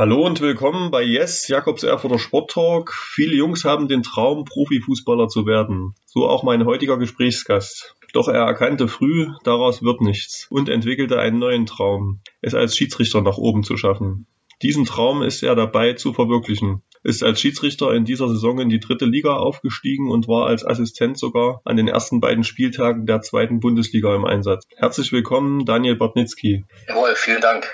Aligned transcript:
Hallo 0.00 0.24
und 0.24 0.40
willkommen 0.40 0.90
bei 0.90 1.02
Yes, 1.02 1.46
Jakobs 1.48 1.82
Erfurter 1.82 2.18
Sporttalk. 2.18 2.94
Viele 2.94 3.34
Jungs 3.34 3.66
haben 3.66 3.86
den 3.86 4.02
Traum, 4.02 4.46
Profifußballer 4.46 5.28
zu 5.28 5.44
werden. 5.44 5.94
So 6.06 6.26
auch 6.26 6.42
mein 6.42 6.64
heutiger 6.64 6.96
Gesprächsgast. 6.96 7.96
Doch 8.14 8.26
er 8.26 8.40
erkannte 8.40 8.88
früh, 8.88 9.26
daraus 9.44 9.82
wird 9.82 10.00
nichts 10.00 10.46
und 10.48 10.70
entwickelte 10.70 11.18
einen 11.18 11.38
neuen 11.38 11.66
Traum, 11.66 12.20
es 12.40 12.54
als 12.54 12.78
Schiedsrichter 12.78 13.20
nach 13.20 13.36
oben 13.36 13.62
zu 13.62 13.76
schaffen. 13.76 14.26
Diesen 14.62 14.86
Traum 14.86 15.20
ist 15.20 15.42
er 15.42 15.54
dabei 15.54 15.92
zu 15.92 16.14
verwirklichen, 16.14 16.80
ist 17.02 17.22
als 17.22 17.38
Schiedsrichter 17.38 17.92
in 17.92 18.06
dieser 18.06 18.28
Saison 18.28 18.58
in 18.58 18.70
die 18.70 18.80
dritte 18.80 19.04
Liga 19.04 19.36
aufgestiegen 19.36 20.10
und 20.10 20.28
war 20.28 20.46
als 20.46 20.64
Assistent 20.64 21.18
sogar 21.18 21.60
an 21.66 21.76
den 21.76 21.88
ersten 21.88 22.20
beiden 22.20 22.44
Spieltagen 22.44 23.04
der 23.04 23.20
zweiten 23.20 23.60
Bundesliga 23.60 24.16
im 24.16 24.24
Einsatz. 24.24 24.64
Herzlich 24.76 25.12
willkommen, 25.12 25.66
Daniel 25.66 25.96
Bartnitzki. 25.96 26.64
Jawohl, 26.88 27.12
vielen 27.16 27.42
Dank. 27.42 27.70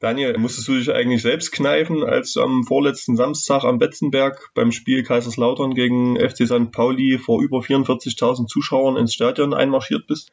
Daniel, 0.00 0.38
musstest 0.38 0.66
du 0.66 0.78
dich 0.78 0.90
eigentlich 0.90 1.20
selbst 1.20 1.52
kneifen, 1.52 2.02
als 2.02 2.32
du 2.32 2.40
am 2.40 2.64
vorletzten 2.64 3.18
Samstag 3.18 3.64
am 3.64 3.78
Betzenberg 3.78 4.48
beim 4.54 4.72
Spiel 4.72 5.04
Kaiserslautern 5.04 5.74
gegen 5.74 6.18
FC 6.18 6.46
St. 6.46 6.72
Pauli 6.72 7.18
vor 7.18 7.42
über 7.42 7.58
44.000 7.58 8.46
Zuschauern 8.46 8.96
ins 8.96 9.12
Stadion 9.12 9.52
einmarschiert 9.52 10.06
bist? 10.06 10.30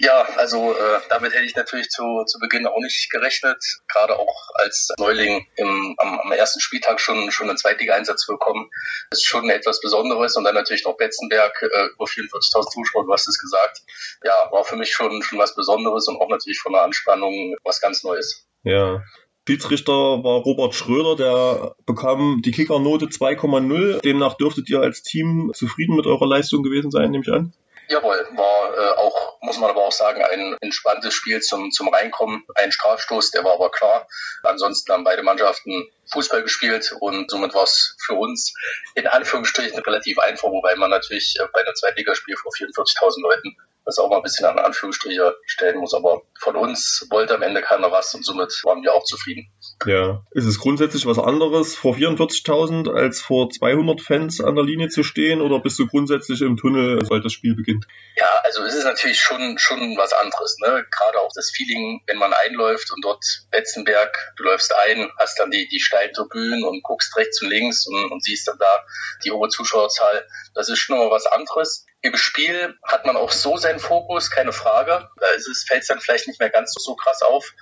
Ja, 0.00 0.26
also 0.36 0.74
äh, 0.74 1.00
damit 1.08 1.34
hätte 1.34 1.44
ich 1.44 1.54
natürlich 1.54 1.88
zu, 1.88 2.24
zu 2.26 2.40
Beginn 2.40 2.66
auch 2.66 2.80
nicht 2.80 3.10
gerechnet. 3.10 3.62
Gerade 3.86 4.18
auch 4.18 4.48
als 4.54 4.88
Neuling 4.98 5.46
im, 5.54 5.94
am, 5.98 6.18
am 6.18 6.32
ersten 6.32 6.58
Spieltag 6.58 7.00
schon, 7.00 7.30
schon 7.30 7.48
einen 7.48 7.58
Zweitliga-Einsatz 7.58 8.26
bekommen, 8.26 8.70
ist 9.12 9.24
schon 9.24 9.48
etwas 9.50 9.80
Besonderes. 9.80 10.36
Und 10.36 10.42
dann 10.42 10.56
natürlich 10.56 10.84
noch 10.84 10.96
Betzenberg, 10.96 11.62
äh, 11.62 11.86
über 11.94 12.06
44.000 12.06 12.70
Zuschauer, 12.72 13.06
du 13.06 13.12
hast 13.12 13.28
es 13.28 13.38
gesagt. 13.38 13.82
Ja, 14.24 14.34
war 14.50 14.64
für 14.64 14.76
mich 14.76 14.90
schon, 14.90 15.22
schon 15.22 15.38
was 15.38 15.54
Besonderes 15.54 16.08
und 16.08 16.20
auch 16.20 16.28
natürlich 16.28 16.58
von 16.58 16.72
der 16.72 16.82
Anspannung 16.82 17.54
was 17.62 17.80
ganz 17.80 18.02
Neues. 18.02 18.49
Ja, 18.62 19.02
Schiedsrichter 19.50 19.92
war 19.92 20.42
Robert 20.42 20.76
Schröder, 20.76 21.16
der 21.16 21.74
bekam 21.84 22.40
die 22.40 22.52
Kickernote 22.52 23.06
2,0. 23.06 24.00
Demnach 24.00 24.34
dürftet 24.34 24.70
ihr 24.70 24.78
als 24.78 25.02
Team 25.02 25.50
zufrieden 25.54 25.96
mit 25.96 26.06
eurer 26.06 26.24
Leistung 26.24 26.62
gewesen 26.62 26.92
sein, 26.92 27.10
nehme 27.10 27.24
ich 27.26 27.32
an. 27.32 27.52
Jawohl, 27.88 28.28
war 28.36 28.78
äh, 28.78 28.96
auch, 28.96 29.40
muss 29.42 29.58
man 29.58 29.70
aber 29.70 29.84
auch 29.84 29.92
sagen, 29.92 30.22
ein 30.22 30.56
entspanntes 30.60 31.12
Spiel 31.12 31.40
zum, 31.40 31.72
zum 31.72 31.88
Reinkommen. 31.88 32.44
Ein 32.54 32.70
Strafstoß, 32.70 33.32
der 33.32 33.42
war 33.42 33.54
aber 33.54 33.72
klar. 33.72 34.06
Ansonsten 34.44 34.92
haben 34.92 35.02
beide 35.02 35.24
Mannschaften 35.24 35.88
Fußball 36.12 36.44
gespielt 36.44 36.94
und 37.00 37.28
somit 37.28 37.52
war 37.52 37.64
es 37.64 37.96
für 37.98 38.14
uns 38.14 38.54
in 38.94 39.08
Anführungsstrichen 39.08 39.80
relativ 39.80 40.20
einfach, 40.20 40.48
wobei 40.48 40.76
man 40.76 40.90
natürlich 40.90 41.34
äh, 41.40 41.46
bei 41.52 41.62
einem 41.62 41.74
Zweitligaspiel 41.74 42.36
vor 42.36 42.52
44.000 42.52 43.22
Leuten 43.22 43.56
das 43.84 43.98
auch 43.98 44.08
mal 44.08 44.18
ein 44.18 44.22
bisschen 44.22 44.46
an 44.46 44.58
Anführungsstriche 44.58 45.36
stellen 45.46 45.78
muss. 45.78 45.94
Aber 45.94 46.22
von 46.38 46.56
uns 46.56 47.06
wollte 47.10 47.34
am 47.34 47.42
Ende 47.42 47.62
keiner 47.62 47.90
was 47.90 48.14
und 48.14 48.24
somit 48.24 48.52
waren 48.64 48.82
wir 48.82 48.94
auch 48.94 49.04
zufrieden. 49.04 49.52
Ja, 49.86 50.22
ist 50.32 50.46
es 50.46 50.58
grundsätzlich 50.58 51.06
was 51.06 51.18
anderes, 51.18 51.74
vor 51.74 51.94
44.000 51.94 52.92
als 52.92 53.20
vor 53.20 53.50
200 53.50 54.00
Fans 54.00 54.40
an 54.40 54.54
der 54.54 54.64
Linie 54.64 54.88
zu 54.88 55.02
stehen 55.02 55.40
oder 55.40 55.60
bist 55.60 55.78
du 55.78 55.86
grundsätzlich 55.86 56.40
im 56.42 56.56
Tunnel, 56.56 57.00
sobald 57.02 57.24
das 57.24 57.32
Spiel 57.32 57.54
beginnt? 57.54 57.86
Ja, 58.16 58.28
also 58.44 58.62
es 58.62 58.74
ist 58.74 58.84
natürlich 58.84 59.20
schon, 59.20 59.58
schon 59.58 59.96
was 59.96 60.12
anderes. 60.12 60.56
Ne? 60.60 60.86
Gerade 60.90 61.20
auch 61.20 61.30
das 61.34 61.50
Feeling, 61.50 62.02
wenn 62.06 62.18
man 62.18 62.32
einläuft 62.32 62.92
und 62.92 63.04
dort 63.04 63.24
Betzenberg, 63.50 64.34
du 64.36 64.44
läufst 64.44 64.74
ein, 64.74 65.10
hast 65.18 65.38
dann 65.38 65.50
die, 65.50 65.68
die 65.68 65.80
steilen 65.80 66.12
Tribünen 66.12 66.64
und 66.64 66.82
guckst 66.82 67.16
rechts 67.16 67.42
und 67.42 67.48
links 67.48 67.86
und, 67.86 68.12
und 68.12 68.22
siehst 68.22 68.46
dann 68.48 68.58
da 68.58 68.84
die 69.24 69.30
hohe 69.30 69.48
Zuschauerzahl. 69.48 70.26
Das 70.54 70.68
ist 70.68 70.78
schon 70.78 70.98
mal 70.98 71.10
was 71.10 71.26
anderes. 71.26 71.86
Im 72.02 72.16
Spiel 72.16 72.78
hat 72.82 73.04
man 73.04 73.16
auch 73.16 73.30
so 73.30 73.58
seinen 73.58 73.78
Fokus, 73.78 74.30
keine 74.30 74.52
Frage. 74.52 75.10
Da 75.16 75.26
fällt 75.66 75.82
es 75.82 75.88
dann 75.88 76.00
vielleicht 76.00 76.28
nicht 76.28 76.40
mehr 76.40 76.50
ganz 76.50 76.72
so 76.72 76.94
krass 76.96 77.20
auf, 77.22 77.54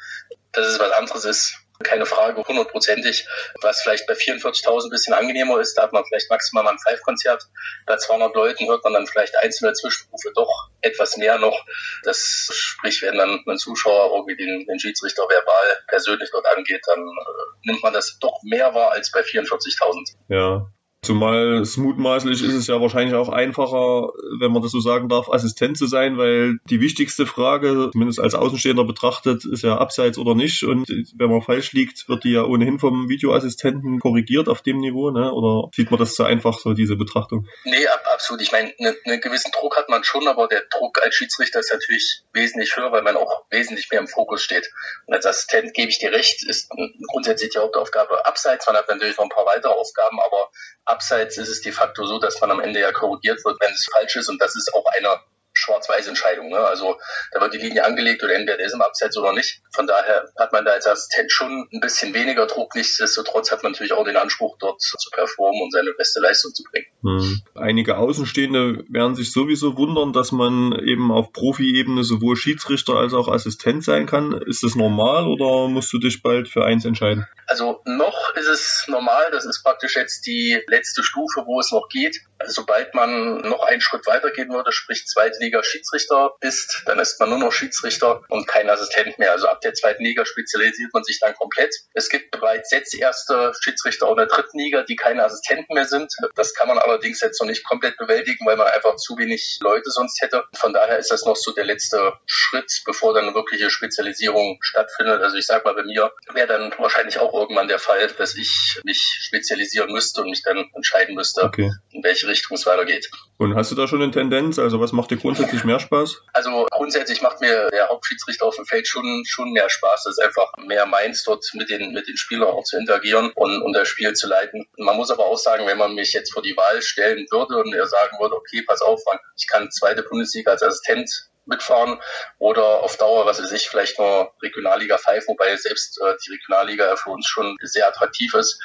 dass 0.52 0.66
es 0.66 0.78
was 0.78 0.92
anderes 0.92 1.24
ist. 1.24 1.56
Keine 1.82 2.06
Frage, 2.06 2.42
hundertprozentig. 2.42 3.26
Was 3.62 3.82
vielleicht 3.82 4.06
bei 4.06 4.14
44.000 4.14 4.84
ein 4.86 4.90
bisschen 4.90 5.14
angenehmer 5.14 5.60
ist, 5.60 5.74
da 5.74 5.82
hat 5.82 5.92
man 5.92 6.04
vielleicht 6.04 6.28
maximal 6.28 6.64
mal 6.64 6.72
ein 6.72 6.78
Five-Konzert. 6.78 7.44
Bei 7.86 7.96
200 7.96 8.34
Leuten 8.34 8.66
hört 8.66 8.82
man 8.82 8.94
dann 8.94 9.06
vielleicht 9.06 9.36
einzelne 9.36 9.72
Zwischenrufe 9.74 10.32
doch 10.34 10.70
etwas 10.80 11.16
mehr 11.16 11.38
noch. 11.38 11.64
Das 12.02 12.50
sprich, 12.52 13.02
wenn 13.02 13.16
dann 13.16 13.44
ein 13.46 13.58
Zuschauer 13.58 14.12
irgendwie 14.12 14.36
den, 14.36 14.66
den 14.66 14.80
Schiedsrichter 14.80 15.22
verbal 15.28 15.78
persönlich 15.86 16.30
dort 16.32 16.46
angeht, 16.46 16.82
dann 16.86 17.00
äh, 17.00 17.68
nimmt 17.70 17.82
man 17.82 17.92
das 17.92 18.18
doch 18.20 18.40
mehr 18.42 18.74
wahr 18.74 18.90
als 18.92 19.12
bei 19.12 19.20
44.000. 19.20 20.16
Ja, 20.28 20.66
Zumal 21.00 21.60
es 21.60 21.76
mutmaßlich 21.76 22.42
ist 22.42 22.54
es 22.54 22.66
ja 22.66 22.80
wahrscheinlich 22.80 23.14
auch 23.14 23.28
einfacher, 23.28 24.12
wenn 24.40 24.50
man 24.50 24.62
das 24.62 24.72
so 24.72 24.80
sagen 24.80 25.08
darf, 25.08 25.28
Assistent 25.30 25.78
zu 25.78 25.86
sein, 25.86 26.18
weil 26.18 26.58
die 26.68 26.80
wichtigste 26.80 27.24
Frage, 27.24 27.90
zumindest 27.92 28.18
als 28.18 28.34
Außenstehender 28.34 28.84
betrachtet, 28.84 29.44
ist 29.44 29.62
ja 29.62 29.78
abseits 29.78 30.18
oder 30.18 30.34
nicht. 30.34 30.64
Und 30.64 30.88
wenn 31.16 31.30
man 31.30 31.40
falsch 31.40 31.72
liegt, 31.72 32.08
wird 32.08 32.24
die 32.24 32.32
ja 32.32 32.42
ohnehin 32.42 32.80
vom 32.80 33.08
Videoassistenten 33.08 34.00
korrigiert 34.00 34.48
auf 34.48 34.60
dem 34.62 34.78
Niveau, 34.78 35.10
ne? 35.10 35.32
Oder 35.32 35.70
sieht 35.72 35.92
man 35.92 36.00
das 36.00 36.16
so 36.16 36.24
einfach, 36.24 36.58
so 36.58 36.72
diese 36.74 36.96
Betrachtung? 36.96 37.46
Nee, 37.64 37.86
absolut. 38.12 38.42
Ich 38.42 38.50
meine, 38.50 38.74
einen 38.78 38.96
ne 39.06 39.20
gewissen 39.20 39.52
Druck 39.52 39.76
hat 39.76 39.88
man 39.88 40.02
schon, 40.02 40.26
aber 40.26 40.48
der 40.48 40.64
Druck 40.68 41.00
als 41.00 41.14
Schiedsrichter 41.14 41.60
ist 41.60 41.72
natürlich 41.72 42.22
wesentlich 42.32 42.76
höher, 42.76 42.90
weil 42.90 43.02
man 43.02 43.16
auch 43.16 43.44
wesentlich 43.50 43.88
mehr 43.92 44.00
im 44.00 44.08
Fokus 44.08 44.42
steht. 44.42 44.68
Und 45.06 45.14
als 45.14 45.26
Assistent 45.26 45.74
gebe 45.74 45.90
ich 45.90 46.00
dir 46.00 46.10
recht, 46.10 46.44
ist 46.48 46.70
grundsätzlich 47.06 47.50
die 47.50 47.58
Hauptaufgabe 47.58 48.26
abseits. 48.26 48.66
Man 48.66 48.74
hat 48.74 48.88
natürlich 48.88 49.16
noch 49.16 49.24
ein 49.24 49.30
paar 49.30 49.46
weitere 49.46 49.72
Aufgaben, 49.72 50.18
aber 50.20 50.50
Abseits 50.88 51.36
ist 51.36 51.48
es 51.48 51.60
de 51.60 51.72
facto 51.72 52.06
so, 52.06 52.18
dass 52.18 52.40
man 52.40 52.50
am 52.50 52.60
Ende 52.60 52.80
ja 52.80 52.92
korrigiert 52.92 53.44
wird, 53.44 53.60
wenn 53.60 53.72
es 53.72 53.86
falsch 53.92 54.16
ist. 54.16 54.28
Und 54.28 54.40
das 54.40 54.56
ist 54.56 54.72
auch 54.74 54.84
eine 54.96 55.20
Schwarz-Weiß-Entscheidung. 55.58 56.48
Ne? 56.48 56.58
Also 56.58 56.98
da 57.32 57.40
wird 57.40 57.54
die 57.54 57.58
Linie 57.58 57.84
angelegt 57.84 58.22
oder 58.22 58.34
entweder 58.34 58.56
der 58.56 58.66
ist 58.66 58.74
im 58.74 58.82
Abseits 58.82 59.16
oder 59.16 59.32
nicht. 59.32 59.60
Von 59.74 59.86
daher 59.86 60.30
hat 60.38 60.52
man 60.52 60.64
da 60.64 60.72
als 60.72 60.86
Assistent 60.86 61.30
schon 61.32 61.68
ein 61.72 61.80
bisschen 61.80 62.14
weniger 62.14 62.46
Druck. 62.46 62.74
Nichtsdestotrotz 62.74 63.50
hat 63.50 63.62
man 63.62 63.72
natürlich 63.72 63.92
auch 63.92 64.04
den 64.04 64.16
Anspruch, 64.16 64.56
dort 64.58 64.80
zu 64.80 65.10
performen 65.10 65.62
und 65.62 65.72
seine 65.72 65.92
beste 65.96 66.20
Leistung 66.20 66.54
zu 66.54 66.62
bringen. 66.64 66.86
Hm. 67.02 67.42
Einige 67.54 67.96
Außenstehende 67.96 68.84
werden 68.88 69.14
sich 69.14 69.32
sowieso 69.32 69.76
wundern, 69.76 70.12
dass 70.12 70.32
man 70.32 70.72
eben 70.78 71.10
auf 71.10 71.32
Profi-Ebene 71.32 72.04
sowohl 72.04 72.36
Schiedsrichter 72.36 72.94
als 72.94 73.14
auch 73.14 73.28
Assistent 73.28 73.84
sein 73.84 74.06
kann. 74.06 74.40
Ist 74.46 74.62
das 74.62 74.74
normal 74.74 75.26
oder 75.26 75.68
musst 75.68 75.92
du 75.92 75.98
dich 75.98 76.22
bald 76.22 76.48
für 76.48 76.64
eins 76.64 76.84
entscheiden? 76.84 77.26
Also 77.46 77.80
noch 77.84 78.34
ist 78.34 78.48
es 78.48 78.84
normal. 78.88 79.28
Das 79.32 79.44
ist 79.44 79.62
praktisch 79.62 79.96
jetzt 79.96 80.26
die 80.26 80.60
letzte 80.68 81.02
Stufe, 81.02 81.44
wo 81.46 81.60
es 81.60 81.72
noch 81.72 81.88
geht. 81.88 82.20
Also 82.38 82.62
sobald 82.62 82.94
man 82.94 83.38
noch 83.38 83.64
einen 83.64 83.80
Schritt 83.80 84.06
weitergehen 84.06 84.50
würde, 84.50 84.72
sprich 84.72 85.06
zweite 85.06 85.38
Liga 85.40 85.62
Schiedsrichter 85.62 86.34
ist, 86.40 86.82
dann 86.86 86.98
ist 86.98 87.18
man 87.18 87.30
nur 87.30 87.38
noch 87.38 87.52
Schiedsrichter 87.52 88.22
und 88.28 88.46
kein 88.46 88.70
Assistent 88.70 89.18
mehr. 89.18 89.32
Also 89.32 89.48
ab 89.48 89.60
der 89.60 89.74
zweiten 89.74 90.04
Liga 90.04 90.24
spezialisiert 90.24 90.92
man 90.92 91.02
sich 91.04 91.18
dann 91.20 91.34
komplett. 91.34 91.74
Es 91.94 92.08
gibt 92.08 92.30
bereits 92.30 92.70
jetzt 92.70 92.94
erste 92.94 93.52
Schiedsrichter 93.60 94.08
in 94.08 94.16
der 94.16 94.26
dritten 94.26 94.58
Liga, 94.58 94.82
die 94.82 94.96
keine 94.96 95.24
Assistenten 95.24 95.74
mehr 95.74 95.86
sind. 95.86 96.12
Das 96.36 96.54
kann 96.54 96.68
man 96.68 96.78
allerdings 96.78 97.20
jetzt 97.20 97.40
noch 97.40 97.48
nicht 97.48 97.64
komplett 97.64 97.96
bewältigen, 97.96 98.46
weil 98.46 98.56
man 98.56 98.68
einfach 98.68 98.96
zu 98.96 99.18
wenig 99.18 99.58
Leute 99.60 99.90
sonst 99.90 100.20
hätte. 100.20 100.44
Von 100.54 100.72
daher 100.72 100.98
ist 100.98 101.10
das 101.10 101.24
noch 101.24 101.36
so 101.36 101.52
der 101.52 101.64
letzte 101.64 102.12
Schritt, 102.26 102.82
bevor 102.84 103.14
dann 103.14 103.24
eine 103.24 103.34
wirkliche 103.34 103.70
Spezialisierung 103.70 104.58
stattfindet. 104.62 105.22
Also 105.22 105.36
ich 105.36 105.46
sag 105.46 105.64
mal, 105.64 105.74
bei 105.74 105.82
mir 105.82 106.12
wäre 106.32 106.46
dann 106.46 106.72
wahrscheinlich 106.78 107.18
auch 107.18 107.34
irgendwann 107.34 107.68
der 107.68 107.78
Fall, 107.78 108.06
dass 108.18 108.36
ich 108.36 108.80
mich 108.84 109.18
spezialisieren 109.22 109.92
müsste 109.92 110.22
und 110.22 110.30
mich 110.30 110.42
dann 110.42 110.70
entscheiden 110.74 111.14
müsste, 111.14 111.42
okay. 111.42 111.72
in 111.90 112.04
welche 112.04 112.27
Richtung 112.28 112.56
es 112.56 112.66
weitergeht. 112.66 113.10
Und 113.38 113.54
hast 113.54 113.70
du 113.70 113.74
da 113.74 113.88
schon 113.88 114.02
eine 114.02 114.10
Tendenz? 114.10 114.58
Also 114.58 114.80
was 114.80 114.92
macht 114.92 115.10
dir 115.10 115.16
grundsätzlich 115.16 115.64
mehr 115.64 115.80
Spaß? 115.80 116.22
Also 116.32 116.66
grundsätzlich 116.70 117.22
macht 117.22 117.40
mir 117.40 117.68
der 117.70 117.88
Hauptschiedsrichter 117.88 118.46
auf 118.46 118.56
dem 118.56 118.66
Feld 118.66 118.86
schon, 118.86 119.24
schon 119.26 119.52
mehr 119.52 119.68
Spaß. 119.68 120.04
Das 120.04 120.18
ist 120.18 120.24
einfach 120.24 120.52
mehr 120.58 120.86
meins, 120.86 121.24
dort 121.24 121.44
mit 121.54 121.70
den, 121.70 121.92
mit 121.92 122.08
den 122.08 122.16
Spielern 122.16 122.48
auch 122.48 122.64
zu 122.64 122.76
interagieren 122.76 123.32
und, 123.34 123.62
und 123.62 123.72
das 123.72 123.88
Spiel 123.88 124.12
zu 124.12 124.28
leiten. 124.28 124.66
Man 124.76 124.96
muss 124.96 125.10
aber 125.10 125.26
auch 125.26 125.38
sagen, 125.38 125.66
wenn 125.66 125.78
man 125.78 125.94
mich 125.94 126.12
jetzt 126.12 126.32
vor 126.32 126.42
die 126.42 126.56
Wahl 126.56 126.82
stellen 126.82 127.26
würde 127.30 127.58
und 127.58 127.74
er 127.74 127.86
sagen 127.86 128.18
würde, 128.20 128.36
okay, 128.36 128.62
pass 128.66 128.82
auf, 128.82 129.00
ich 129.36 129.48
kann 129.48 129.70
zweite 129.70 130.02
Bundesliga 130.02 130.52
als 130.52 130.62
Assistent 130.62 131.28
mitfahren 131.48 132.00
oder 132.38 132.82
auf 132.82 132.96
Dauer, 132.96 133.26
was 133.26 133.42
weiß 133.42 133.52
ich, 133.52 133.68
vielleicht 133.68 133.98
nur 133.98 134.32
Regionalliga 134.42 134.98
5, 134.98 135.26
wobei 135.28 135.56
selbst 135.56 136.00
äh, 136.00 136.14
die 136.24 136.32
Regionalliga 136.32 136.94
für 136.96 137.10
uns 137.10 137.26
schon 137.26 137.56
sehr 137.62 137.88
attraktiv 137.88 138.34
ist, 138.34 138.60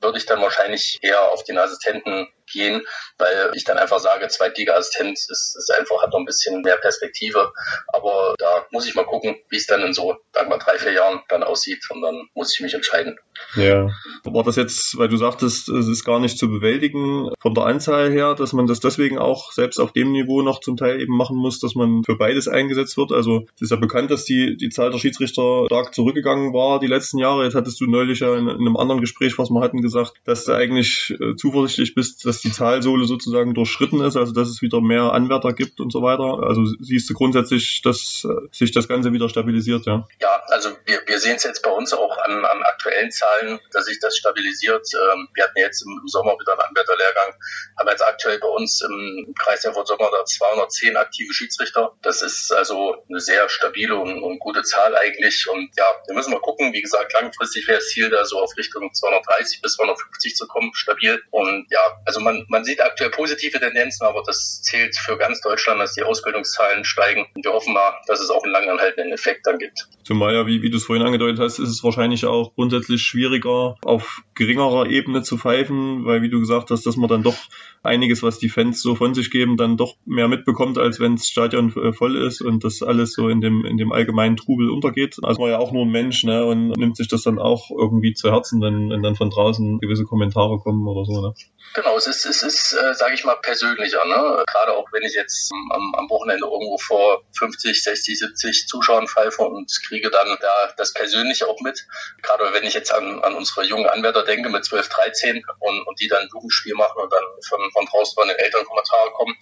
würde 0.00 0.18
ich 0.18 0.26
dann 0.26 0.40
wahrscheinlich 0.40 0.98
eher 1.02 1.30
auf 1.30 1.44
den 1.44 1.58
Assistenten 1.58 2.28
gehen, 2.50 2.82
weil 3.18 3.50
ich 3.54 3.64
dann 3.64 3.78
einfach 3.78 3.98
sage, 3.98 4.28
Zweitliga-Assistent 4.28 5.18
ist, 5.18 5.56
ist 5.56 5.72
einfach, 5.78 6.02
hat 6.02 6.12
noch 6.12 6.18
ein 6.18 6.24
bisschen 6.24 6.62
mehr 6.62 6.76
Perspektive. 6.76 7.52
Aber 7.92 8.34
da 8.38 8.66
muss 8.70 8.86
ich 8.86 8.94
mal 8.94 9.04
gucken, 9.04 9.36
wie 9.48 9.56
es 9.56 9.66
dann 9.66 9.82
in 9.82 9.92
so, 9.92 10.16
sagen 10.32 10.50
wir, 10.50 10.58
drei, 10.58 10.78
vier 10.78 10.92
Jahren 10.92 11.20
dann 11.28 11.42
aussieht 11.42 11.84
und 11.90 12.02
dann 12.02 12.28
muss 12.34 12.54
ich 12.54 12.60
mich 12.60 12.74
entscheiden. 12.74 13.18
Ja. 13.56 13.88
War 14.24 14.44
das 14.44 14.56
jetzt, 14.56 14.96
weil 14.98 15.08
du 15.08 15.16
sagtest, 15.16 15.68
es 15.68 15.88
ist 15.88 16.04
gar 16.04 16.20
nicht 16.20 16.38
zu 16.38 16.48
bewältigen 16.48 17.30
von 17.40 17.54
der 17.54 17.64
Anzahl 17.64 18.10
her, 18.10 18.34
dass 18.34 18.52
man 18.52 18.66
das 18.66 18.80
deswegen 18.80 19.18
auch 19.18 19.52
selbst 19.52 19.78
auf 19.78 19.92
dem 19.92 20.12
Niveau 20.12 20.42
noch 20.42 20.60
zum 20.60 20.76
Teil 20.76 21.00
eben 21.00 21.16
machen 21.16 21.36
muss, 21.36 21.60
dass 21.60 21.74
man 21.74 22.02
für 22.04 22.16
beides 22.16 22.48
eingesetzt 22.48 22.96
wird? 22.96 23.12
Also 23.12 23.46
es 23.56 23.62
ist 23.62 23.70
ja 23.70 23.76
bekannt, 23.76 24.10
dass 24.10 24.24
die, 24.24 24.56
die 24.56 24.70
Zahl 24.70 24.90
der 24.90 24.98
Schiedsrichter 24.98 25.64
stark 25.66 25.94
zurückgegangen 25.94 26.52
war 26.52 26.80
die 26.80 26.86
letzten 26.86 27.18
Jahre. 27.18 27.44
Jetzt 27.44 27.54
hattest 27.54 27.80
du 27.80 27.86
neulich 27.86 28.20
ja 28.20 28.34
in, 28.36 28.48
in 28.48 28.60
einem 28.60 28.76
anderen 28.76 29.00
Gespräch, 29.00 29.38
was 29.38 29.50
wir 29.50 29.60
hatten, 29.60 29.82
gesagt, 29.82 30.14
dass 30.24 30.44
du 30.44 30.52
eigentlich 30.52 31.14
äh, 31.20 31.36
zuversichtlich 31.36 31.94
bist, 31.94 32.24
dass 32.32 32.40
die 32.40 32.50
Zahlsohle 32.50 33.04
sozusagen 33.04 33.52
durchschritten 33.52 34.00
ist, 34.00 34.16
also 34.16 34.32
dass 34.32 34.48
es 34.48 34.62
wieder 34.62 34.80
mehr 34.80 35.12
Anwärter 35.12 35.52
gibt 35.52 35.80
und 35.80 35.92
so 35.92 36.00
weiter. 36.00 36.48
Also 36.48 36.64
siehst 36.80 37.10
du 37.10 37.14
grundsätzlich, 37.14 37.82
dass 37.82 38.24
äh, 38.24 38.48
sich 38.50 38.72
das 38.72 38.88
Ganze 38.88 39.12
wieder 39.12 39.28
stabilisiert, 39.28 39.84
ja? 39.84 40.08
Ja, 40.18 40.42
also 40.48 40.70
wir, 40.86 41.02
wir 41.04 41.20
sehen 41.20 41.36
es 41.36 41.42
jetzt 41.42 41.62
bei 41.62 41.70
uns 41.70 41.92
auch 41.92 42.16
an, 42.16 42.42
an 42.42 42.62
aktuellen 42.62 43.10
Zahlen, 43.10 43.60
dass 43.72 43.84
sich 43.84 44.00
das 44.00 44.16
stabilisiert. 44.16 44.88
Ähm, 44.94 45.28
wir 45.34 45.44
hatten 45.44 45.58
jetzt 45.58 45.82
im, 45.82 46.00
Sommer 46.06 46.32
wieder 46.40 46.52
einen 46.52 46.62
Anwärterlehrgang, 46.62 47.34
haben 47.78 47.88
jetzt 47.88 48.02
aktuell 48.02 48.38
bei 48.38 48.48
uns 48.48 48.80
im 48.80 49.34
Kreis 49.38 49.64
Erfurt 49.66 49.86
Sommer 49.86 50.08
da 50.10 50.24
210 50.24 50.96
aktive 50.96 51.34
Schiedsrichter. 51.34 51.92
Das 52.00 52.22
ist 52.22 52.50
also 52.50 52.96
eine 53.10 53.20
sehr 53.20 53.48
stabile 53.50 53.96
und, 53.96 54.22
und 54.22 54.38
gute 54.40 54.62
Zahl 54.62 54.96
eigentlich. 54.96 55.46
Und 55.52 55.70
ja, 55.76 55.84
wir 56.06 56.14
müssen 56.14 56.32
mal 56.32 56.40
gucken. 56.40 56.72
Wie 56.72 56.80
gesagt, 56.80 57.12
langfristig 57.12 57.68
wäre 57.68 57.78
das 57.78 57.88
Ziel 57.88 58.08
da 58.08 58.24
so 58.24 58.38
auf 58.38 58.56
Richtung 58.56 58.92
230 58.92 59.60
bis 59.60 59.74
250 59.74 60.34
zu 60.34 60.46
kommen, 60.46 60.70
stabil. 60.74 61.22
Und 61.30 61.66
ja, 61.70 61.80
also 62.06 62.20
man, 62.22 62.44
man 62.48 62.64
sieht 62.64 62.82
aktuell 62.82 63.10
positive 63.10 63.58
Tendenzen, 63.58 64.06
aber 64.06 64.22
das 64.26 64.62
zählt 64.62 64.96
für 64.96 65.16
ganz 65.16 65.40
Deutschland, 65.40 65.80
dass 65.80 65.94
die 65.94 66.02
Ausbildungszahlen 66.02 66.84
steigen. 66.84 67.26
Und 67.34 67.44
wir 67.44 67.52
hoffen 67.52 67.74
mal, 67.74 67.94
dass 68.06 68.20
es 68.20 68.30
auch 68.30 68.42
einen 68.42 68.52
langanhaltenden 68.52 69.12
Effekt 69.12 69.46
dann 69.46 69.58
gibt. 69.58 69.88
Zumal 70.04 70.34
ja, 70.34 70.46
wie, 70.46 70.62
wie 70.62 70.70
du 70.70 70.76
es 70.76 70.84
vorhin 70.84 71.04
angedeutet 71.04 71.38
hast, 71.38 71.58
ist 71.58 71.68
es 71.68 71.84
wahrscheinlich 71.84 72.26
auch 72.26 72.54
grundsätzlich 72.54 73.02
schwieriger, 73.02 73.76
auf 73.84 74.22
geringerer 74.34 74.86
Ebene 74.86 75.22
zu 75.22 75.38
pfeifen, 75.38 76.04
weil 76.04 76.22
wie 76.22 76.30
du 76.30 76.40
gesagt 76.40 76.70
hast, 76.70 76.86
dass 76.86 76.96
man 76.96 77.08
dann 77.08 77.22
doch 77.22 77.36
einiges, 77.82 78.22
was 78.22 78.38
die 78.38 78.48
Fans 78.48 78.82
so 78.82 78.94
von 78.94 79.14
sich 79.14 79.30
geben, 79.30 79.56
dann 79.56 79.76
doch 79.76 79.96
mehr 80.06 80.28
mitbekommt, 80.28 80.78
als 80.78 81.00
wenn 81.00 81.16
das 81.16 81.26
Stadion 81.26 81.74
äh, 81.76 81.92
voll 81.92 82.16
ist 82.16 82.40
und 82.40 82.64
das 82.64 82.82
alles 82.82 83.12
so 83.12 83.28
in 83.28 83.40
dem, 83.40 83.64
in 83.64 83.76
dem 83.76 83.92
allgemeinen 83.92 84.36
Trubel 84.36 84.70
untergeht. 84.70 85.16
Also 85.22 85.40
man 85.40 85.50
ja 85.50 85.58
auch 85.58 85.72
nur 85.72 85.84
ein 85.84 85.90
Mensch, 85.90 86.24
ne, 86.24 86.44
und 86.44 86.76
nimmt 86.76 86.96
sich 86.96 87.08
das 87.08 87.22
dann 87.22 87.38
auch 87.38 87.70
irgendwie 87.70 88.14
zu 88.14 88.30
Herzen, 88.30 88.60
wenn, 88.60 88.90
wenn 88.90 89.02
dann 89.02 89.16
von 89.16 89.30
draußen 89.30 89.78
gewisse 89.78 90.04
Kommentare 90.04 90.58
kommen 90.58 90.86
oder 90.86 91.04
so, 91.04 91.20
ne? 91.20 91.34
Genau, 91.74 91.96
es 91.96 92.06
ist, 92.12 92.26
es 92.26 92.42
ist, 92.42 92.72
äh, 92.74 92.94
sage 92.94 93.14
ich 93.14 93.24
mal, 93.24 93.36
persönlicher, 93.36 94.04
ne? 94.04 94.44
Gerade 94.46 94.72
auch 94.74 94.86
wenn 94.92 95.02
ich 95.02 95.14
jetzt 95.14 95.50
am, 95.70 95.94
am 95.96 96.10
Wochenende 96.10 96.46
irgendwo 96.46 96.76
vor 96.78 97.24
50, 97.38 97.82
60, 97.82 98.18
70 98.18 98.66
Zuschauern 98.68 99.08
pfeife 99.08 99.42
und 99.42 99.70
kriege 99.86 100.10
dann 100.10 100.36
da 100.40 100.72
das 100.76 100.92
Persönliche 100.92 101.48
auch 101.48 101.60
mit. 101.60 101.86
Gerade 102.22 102.52
wenn 102.52 102.64
ich 102.64 102.74
jetzt 102.74 102.92
an, 102.92 103.22
an 103.22 103.34
unsere 103.34 103.64
jungen 103.64 103.86
Anwärter 103.86 104.24
denke 104.24 104.50
mit 104.50 104.64
12, 104.64 104.88
13 104.88 105.44
und, 105.60 105.86
und 105.86 106.00
die 106.00 106.08
dann 106.08 106.22
ein 106.22 106.28
Jugendspiel 106.32 106.74
machen 106.74 107.00
und 107.00 107.12
dann 107.12 107.24
von, 107.48 107.60
von 107.72 107.86
draußen 107.86 108.14
von 108.14 108.28
den 108.28 108.36
Eltern 108.36 108.64
Kommentare 108.64 109.10
kommen, 109.12 109.36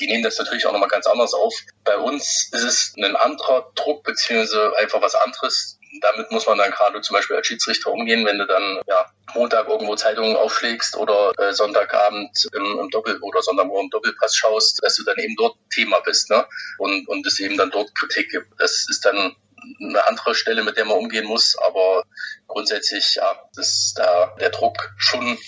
die 0.00 0.06
nehmen 0.06 0.22
das 0.22 0.38
natürlich 0.38 0.66
auch 0.66 0.72
nochmal 0.72 0.88
ganz 0.88 1.06
anders 1.06 1.34
auf. 1.34 1.54
Bei 1.84 1.98
uns 1.98 2.48
ist 2.52 2.64
es 2.64 2.94
ein 2.96 3.16
anderer 3.16 3.70
Druck, 3.74 4.04
beziehungsweise 4.04 4.76
einfach 4.78 5.02
was 5.02 5.14
anderes 5.14 5.78
damit 6.04 6.30
muss 6.30 6.46
man 6.46 6.58
dann 6.58 6.70
gerade 6.70 7.00
zum 7.00 7.14
Beispiel 7.14 7.36
als 7.36 7.46
Schiedsrichter 7.46 7.90
umgehen, 7.90 8.26
wenn 8.26 8.38
du 8.38 8.46
dann 8.46 8.80
ja, 8.86 9.06
Montag 9.34 9.68
irgendwo 9.68 9.96
Zeitungen 9.96 10.36
aufschlägst 10.36 10.96
oder 10.96 11.32
äh, 11.38 11.52
Sonntagabend 11.52 12.30
im, 12.52 12.78
im 12.78 12.90
Doppel 12.90 13.18
oder 13.20 13.42
Sonntagmorgen 13.42 13.86
im 13.86 13.90
Doppelpass 13.90 14.36
schaust, 14.36 14.82
dass 14.82 14.96
du 14.96 15.04
dann 15.04 15.18
eben 15.18 15.34
dort 15.36 15.56
Thema 15.74 16.00
bist, 16.00 16.30
ne? 16.30 16.46
Und, 16.78 17.08
und 17.08 17.26
es 17.26 17.40
eben 17.40 17.56
dann 17.56 17.70
dort 17.70 17.94
Kritik 17.94 18.30
gibt. 18.30 18.48
Das 18.58 18.86
ist 18.88 19.04
dann 19.04 19.34
eine 19.80 20.06
andere 20.06 20.34
Stelle, 20.34 20.62
mit 20.62 20.76
der 20.76 20.84
man 20.84 20.98
umgehen 20.98 21.26
muss, 21.26 21.56
aber 21.56 22.04
grundsätzlich 22.46 23.14
ja, 23.14 23.48
ist 23.56 23.94
da 23.96 24.34
der 24.38 24.50
Druck 24.50 24.92
schon 24.98 25.38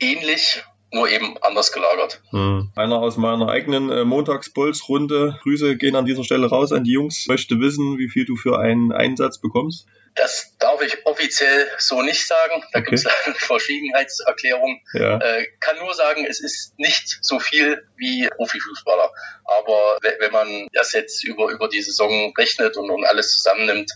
ähnlich 0.00 0.62
nur 0.94 1.08
eben 1.10 1.36
anders 1.42 1.72
gelagert. 1.72 2.22
Hm. 2.30 2.70
Einer 2.76 2.98
aus 2.98 3.16
meiner 3.16 3.48
eigenen 3.48 3.90
äh, 3.90 4.04
Montagsbolz-Runde, 4.04 5.38
Grüße 5.42 5.76
gehen 5.76 5.96
an 5.96 6.06
dieser 6.06 6.24
Stelle 6.24 6.48
raus 6.48 6.72
an 6.72 6.84
die 6.84 6.92
Jungs, 6.92 7.26
möchte 7.28 7.60
wissen, 7.60 7.98
wie 7.98 8.08
viel 8.08 8.24
du 8.24 8.36
für 8.36 8.58
einen 8.58 8.92
Einsatz 8.92 9.40
bekommst. 9.40 9.86
Das 10.14 10.56
darf 10.60 10.80
ich 10.80 11.04
offiziell 11.06 11.68
so 11.78 12.00
nicht 12.02 12.24
sagen. 12.26 12.62
Da 12.72 12.78
okay. 12.78 12.90
gibt 12.90 12.98
es 13.00 13.06
eine 13.06 13.34
Verschwiegenheitserklärung. 13.38 14.80
Ja. 14.92 15.18
Äh, 15.18 15.46
kann 15.58 15.76
nur 15.78 15.92
sagen, 15.92 16.24
es 16.24 16.40
ist 16.40 16.78
nicht 16.78 17.18
so 17.20 17.40
viel 17.40 17.84
wie 17.96 18.28
Profifußballer. 18.28 19.10
Aber 19.44 19.98
wenn 20.20 20.30
man 20.30 20.68
das 20.72 20.92
jetzt 20.92 21.24
über, 21.24 21.50
über 21.50 21.68
die 21.68 21.82
Saison 21.82 22.32
rechnet 22.38 22.76
und, 22.76 22.90
und 22.90 23.04
alles 23.04 23.34
zusammennimmt, 23.34 23.90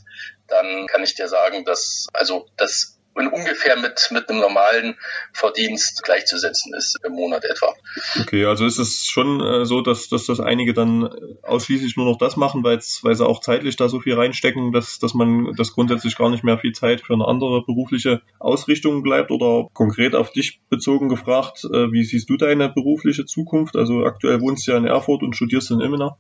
dann 0.49 0.89
kann 0.89 1.05
ich 1.05 1.15
dir 1.15 1.29
sagen, 1.29 1.65
dass 1.65 2.09
also 2.13 2.49
das 2.57 2.98
und 3.19 3.29
ungefähr 3.29 3.77
mit, 3.77 4.09
mit 4.13 4.29
einem 4.29 4.41
normalen 4.41 4.97
Verdienst 5.33 6.03
gleichzusetzen 6.05 6.73
ist 6.75 6.99
im 7.05 7.13
Monat 7.13 7.45
etwa. 7.45 7.75
Okay, 8.21 8.45
also 8.45 8.65
ist 8.65 8.79
es 8.79 9.07
schon 9.07 9.41
äh, 9.41 9.67
so, 9.67 9.81
dass, 9.81 10.09
dass 10.09 10.27
das 10.27 10.39
einige 10.39 10.73
dann 10.73 11.09
ausschließlich 11.43 11.97
nur 11.97 12.07
noch 12.07 12.19
das 12.19 12.37
machen, 12.37 12.63
weil 12.63 12.81
sie 12.81 13.27
auch 13.27 13.41
zeitlich 13.41 13.77
da 13.77 13.89
so 13.89 14.01
viel 14.01 14.15
reinstecken, 14.15 14.73
dass, 14.73 14.99
dass 15.01 15.15
man 15.15 15.55
das 15.57 15.73
grundsätzlich 15.73 16.17
gar 16.17 16.31
nicht 16.31 16.45
mehr 16.45 16.59
viel 16.59 16.73
Zeit 16.73 17.01
für 17.01 17.15
eine 17.15 17.27
andere 17.27 17.65
berufliche 17.65 18.23
Ausrichtung 18.39 19.03
bleibt 19.03 19.31
oder 19.33 19.69
konkret 19.73 20.15
auf 20.15 20.31
dich 20.31 20.61
bezogen 20.71 21.09
gefragt, 21.09 21.65
äh, 21.65 21.91
wie 21.93 22.05
siehst 22.05 22.31
du 22.31 22.37
deine 22.37 22.69
berufliche 22.69 23.27
Zukunft? 23.27 23.77
Also 23.77 24.05
aktuell 24.05 24.41
wohnst 24.41 24.67
du 24.67 24.73
ja 24.73 24.79
in 24.79 24.87
Erfurt 24.87 25.23
und 25.23 25.35
studierst 25.35 25.71
in 25.73 25.81
Immenach. 25.81 26.17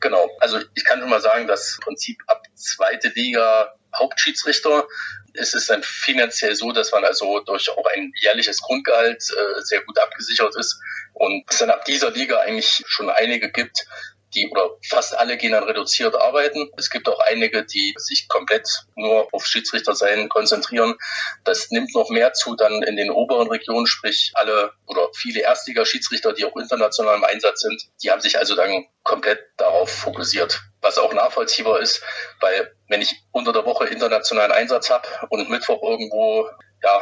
Genau, 0.00 0.28
also 0.40 0.58
ich 0.74 0.84
kann 0.84 1.00
schon 1.00 1.10
mal 1.10 1.20
sagen, 1.20 1.46
dass 1.46 1.74
im 1.74 1.80
Prinzip 1.84 2.22
ab 2.26 2.42
zweite 2.54 3.08
Liga 3.08 3.72
Hauptschiedsrichter. 3.98 4.86
Ist 5.34 5.54
es 5.54 5.66
dann 5.66 5.82
finanziell 5.82 6.54
so, 6.54 6.72
dass 6.72 6.92
man 6.92 7.04
also 7.04 7.40
durch 7.40 7.70
auch 7.70 7.86
ein 7.94 8.12
jährliches 8.20 8.60
Grundgehalt 8.62 9.22
äh, 9.22 9.60
sehr 9.62 9.82
gut 9.82 9.98
abgesichert 9.98 10.56
ist 10.56 10.80
und 11.12 11.44
es 11.50 11.58
dann 11.58 11.70
ab 11.70 11.84
dieser 11.84 12.10
Liga 12.10 12.38
eigentlich 12.40 12.82
schon 12.86 13.10
einige 13.10 13.50
gibt, 13.50 13.86
die 14.34 14.48
oder 14.50 14.70
fast 14.88 15.16
alle 15.16 15.36
gehen 15.36 15.52
dann 15.52 15.64
reduziert 15.64 16.14
arbeiten. 16.14 16.70
Es 16.76 16.90
gibt 16.90 17.08
auch 17.08 17.20
einige, 17.20 17.64
die 17.64 17.94
sich 17.96 18.28
komplett 18.28 18.68
nur 18.94 19.28
auf 19.32 19.46
Schiedsrichter 19.46 19.94
sein 19.94 20.28
konzentrieren. 20.28 20.96
Das 21.44 21.70
nimmt 21.70 21.94
noch 21.94 22.10
mehr 22.10 22.32
zu 22.32 22.56
dann 22.56 22.82
in 22.82 22.96
den 22.96 23.10
oberen 23.10 23.48
Regionen, 23.48 23.86
sprich 23.86 24.32
alle 24.34 24.72
oder 24.86 25.08
viele 25.14 25.40
Erstliga-Schiedsrichter, 25.40 26.32
die 26.32 26.44
auch 26.44 26.56
international 26.56 27.16
im 27.16 27.24
Einsatz 27.24 27.60
sind, 27.60 27.82
die 28.02 28.10
haben 28.10 28.20
sich 28.20 28.38
also 28.38 28.54
dann 28.54 28.86
komplett 29.02 29.40
darauf 29.56 29.90
fokussiert. 29.90 30.60
Was 30.80 30.98
auch 30.98 31.12
nachvollziehbar 31.12 31.80
ist, 31.80 32.02
weil 32.40 32.74
wenn 32.88 33.02
ich 33.02 33.14
unter 33.32 33.52
der 33.52 33.64
Woche 33.64 33.86
internationalen 33.86 34.52
Einsatz 34.52 34.90
habe 34.90 35.08
und 35.30 35.48
Mittwoch 35.48 35.82
irgendwo 35.82 36.48
ja, 36.82 37.00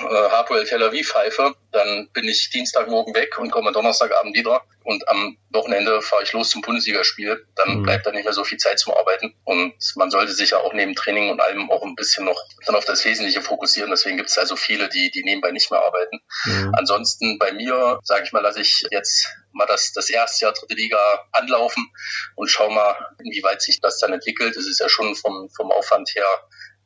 äh, 0.00 0.30
Hapoel 0.30 0.64
Tel 0.64 0.82
Aviv 0.82 1.08
pfeife, 1.08 1.54
dann 1.72 2.08
bin 2.12 2.24
ich 2.24 2.50
Dienstagmorgen 2.50 3.14
weg 3.14 3.38
und 3.38 3.50
komme 3.50 3.72
Donnerstagabend 3.72 4.36
wieder 4.36 4.62
und 4.84 5.08
am 5.08 5.36
Wochenende 5.50 6.00
fahre 6.02 6.22
ich 6.22 6.32
los 6.32 6.50
zum 6.50 6.62
Bundesligaspiel. 6.62 7.46
Dann 7.56 7.78
mhm. 7.78 7.82
bleibt 7.82 8.06
da 8.06 8.12
nicht 8.12 8.24
mehr 8.24 8.32
so 8.32 8.44
viel 8.44 8.58
Zeit 8.58 8.78
zum 8.78 8.94
Arbeiten 8.94 9.34
und 9.44 9.74
man 9.96 10.10
sollte 10.10 10.32
sich 10.32 10.50
ja 10.50 10.58
auch 10.58 10.72
neben 10.72 10.94
Training 10.94 11.30
und 11.30 11.40
allem 11.40 11.70
auch 11.70 11.82
ein 11.82 11.96
bisschen 11.96 12.24
noch 12.24 12.40
dann 12.66 12.76
auf 12.76 12.84
das 12.84 13.04
Wesentliche 13.04 13.40
fokussieren. 13.40 13.90
Deswegen 13.90 14.16
gibt 14.16 14.30
es 14.30 14.38
also 14.38 14.54
viele, 14.54 14.88
die, 14.88 15.10
die 15.10 15.24
nebenbei 15.24 15.50
nicht 15.50 15.70
mehr 15.70 15.84
arbeiten. 15.84 16.20
Mhm. 16.44 16.72
Ansonsten 16.76 17.38
bei 17.38 17.52
mir, 17.52 17.98
sage 18.04 18.24
ich 18.24 18.32
mal, 18.32 18.42
lasse 18.42 18.60
ich 18.60 18.86
jetzt 18.90 19.28
mal 19.52 19.66
das, 19.66 19.92
das 19.92 20.10
erste 20.10 20.44
Jahr 20.44 20.52
dritte 20.52 20.74
Liga 20.74 20.98
anlaufen 21.32 21.84
und 22.36 22.48
schau 22.48 22.70
mal, 22.70 22.96
inwieweit 23.18 23.62
sich 23.62 23.80
das 23.80 23.98
dann 23.98 24.12
entwickelt. 24.12 24.56
Es 24.56 24.66
ist 24.66 24.80
ja 24.80 24.88
schon 24.88 25.16
vom, 25.16 25.48
vom 25.56 25.72
Aufwand 25.72 26.10
her 26.14 26.26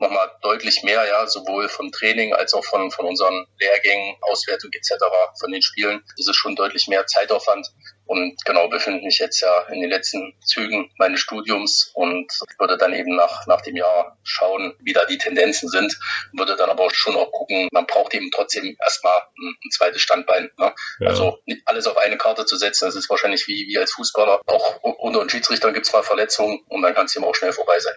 nochmal 0.00 0.30
deutlich 0.42 0.82
mehr, 0.82 1.06
ja, 1.06 1.26
sowohl 1.26 1.68
vom 1.68 1.92
Training 1.92 2.32
als 2.32 2.54
auch 2.54 2.64
von, 2.64 2.90
von 2.90 3.06
unseren 3.06 3.46
Lehrgängen, 3.58 4.16
Auswertung 4.22 4.70
etc., 4.72 4.94
von 5.38 5.52
den 5.52 5.62
Spielen. 5.62 6.02
Das 6.16 6.26
ist 6.26 6.36
schon 6.36 6.56
deutlich 6.56 6.88
mehr 6.88 7.06
Zeitaufwand. 7.06 7.68
Und 8.06 8.44
genau, 8.44 8.68
befinde 8.68 9.04
mich 9.04 9.20
jetzt 9.20 9.40
ja 9.40 9.68
in 9.68 9.80
den 9.80 9.88
letzten 9.88 10.34
Zügen 10.44 10.90
meines 10.98 11.20
Studiums 11.20 11.92
und 11.94 12.26
würde 12.58 12.76
dann 12.76 12.92
eben 12.92 13.14
nach, 13.14 13.46
nach 13.46 13.60
dem 13.60 13.76
Jahr 13.76 14.18
schauen, 14.24 14.74
wie 14.80 14.92
da 14.92 15.04
die 15.04 15.16
Tendenzen 15.18 15.68
sind. 15.68 15.96
Würde 16.32 16.56
dann 16.56 16.70
aber 16.70 16.88
schon 16.92 17.14
auch 17.14 17.30
gucken, 17.30 17.68
man 17.70 17.86
braucht 17.86 18.12
eben 18.14 18.32
trotzdem 18.32 18.76
erstmal 18.82 19.16
ein, 19.38 19.54
ein 19.64 19.70
zweites 19.70 20.02
Standbein. 20.02 20.50
Ne? 20.58 20.74
Ja. 20.98 21.06
Also 21.06 21.38
nicht 21.46 21.62
alles 21.66 21.86
auf 21.86 21.98
eine 21.98 22.18
Karte 22.18 22.46
zu 22.46 22.56
setzen, 22.56 22.86
das 22.86 22.96
ist 22.96 23.08
wahrscheinlich 23.08 23.46
wie, 23.46 23.68
wie 23.68 23.78
als 23.78 23.92
Fußballer. 23.92 24.40
Auch 24.44 24.82
unter 24.82 25.20
den 25.20 25.30
Schiedsrichtern 25.30 25.72
gibt 25.72 25.86
es 25.86 25.92
mal 25.92 26.02
Verletzungen 26.02 26.64
und 26.66 26.82
dann 26.82 26.94
kann 26.94 27.06
es 27.06 27.14
eben 27.14 27.24
auch 27.24 27.36
schnell 27.36 27.52
vorbei 27.52 27.78
sein. 27.78 27.94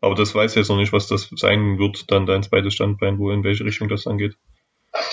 Aber 0.00 0.14
das 0.14 0.34
weiß 0.34 0.54
jetzt 0.54 0.68
noch 0.68 0.76
nicht, 0.76 0.92
was 0.92 1.08
das 1.08 1.28
sein 1.36 1.78
wird, 1.78 2.10
dann 2.10 2.26
dein 2.26 2.42
zweites 2.42 2.74
Standbein, 2.74 3.18
wo 3.18 3.30
in 3.30 3.44
welche 3.44 3.64
Richtung 3.64 3.88
das 3.88 4.06
angeht. 4.06 4.34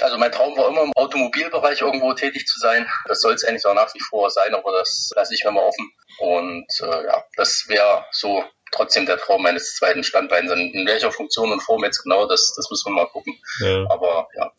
Also 0.01 0.17
mein 0.17 0.31
Traum 0.31 0.57
war 0.57 0.69
immer 0.69 0.83
im 0.83 0.93
Automobilbereich 0.95 1.81
irgendwo 1.81 2.13
tätig 2.13 2.47
zu 2.47 2.59
sein. 2.59 2.87
Das 3.05 3.21
soll 3.21 3.33
es 3.33 3.43
eigentlich 3.43 3.65
auch 3.65 3.75
nach 3.75 3.93
wie 3.93 3.99
vor 3.99 4.29
sein, 4.31 4.53
aber 4.55 4.71
das 4.71 5.11
lasse 5.15 5.35
ich 5.35 5.43
mir 5.43 5.51
mal 5.51 5.61
offen. 5.61 5.91
Und 6.19 6.65
äh, 6.81 7.05
ja, 7.05 7.23
das 7.35 7.65
wäre 7.67 8.05
so 8.11 8.43
trotzdem 8.71 9.05
der 9.05 9.17
Traum 9.17 9.43
meines 9.43 9.75
zweiten 9.75 10.03
Standbeins. 10.03 10.51
In 10.51 10.87
welcher 10.87 11.11
Funktion 11.11 11.51
und 11.51 11.61
Form 11.61 11.83
jetzt 11.83 12.03
genau, 12.03 12.27
das, 12.27 12.53
das 12.55 12.69
müssen 12.71 12.91
wir 12.91 13.03
mal 13.03 13.09
gucken. 13.09 13.39
Ja. 13.59 13.85
Aber 13.89 14.27
ja, 14.35 14.51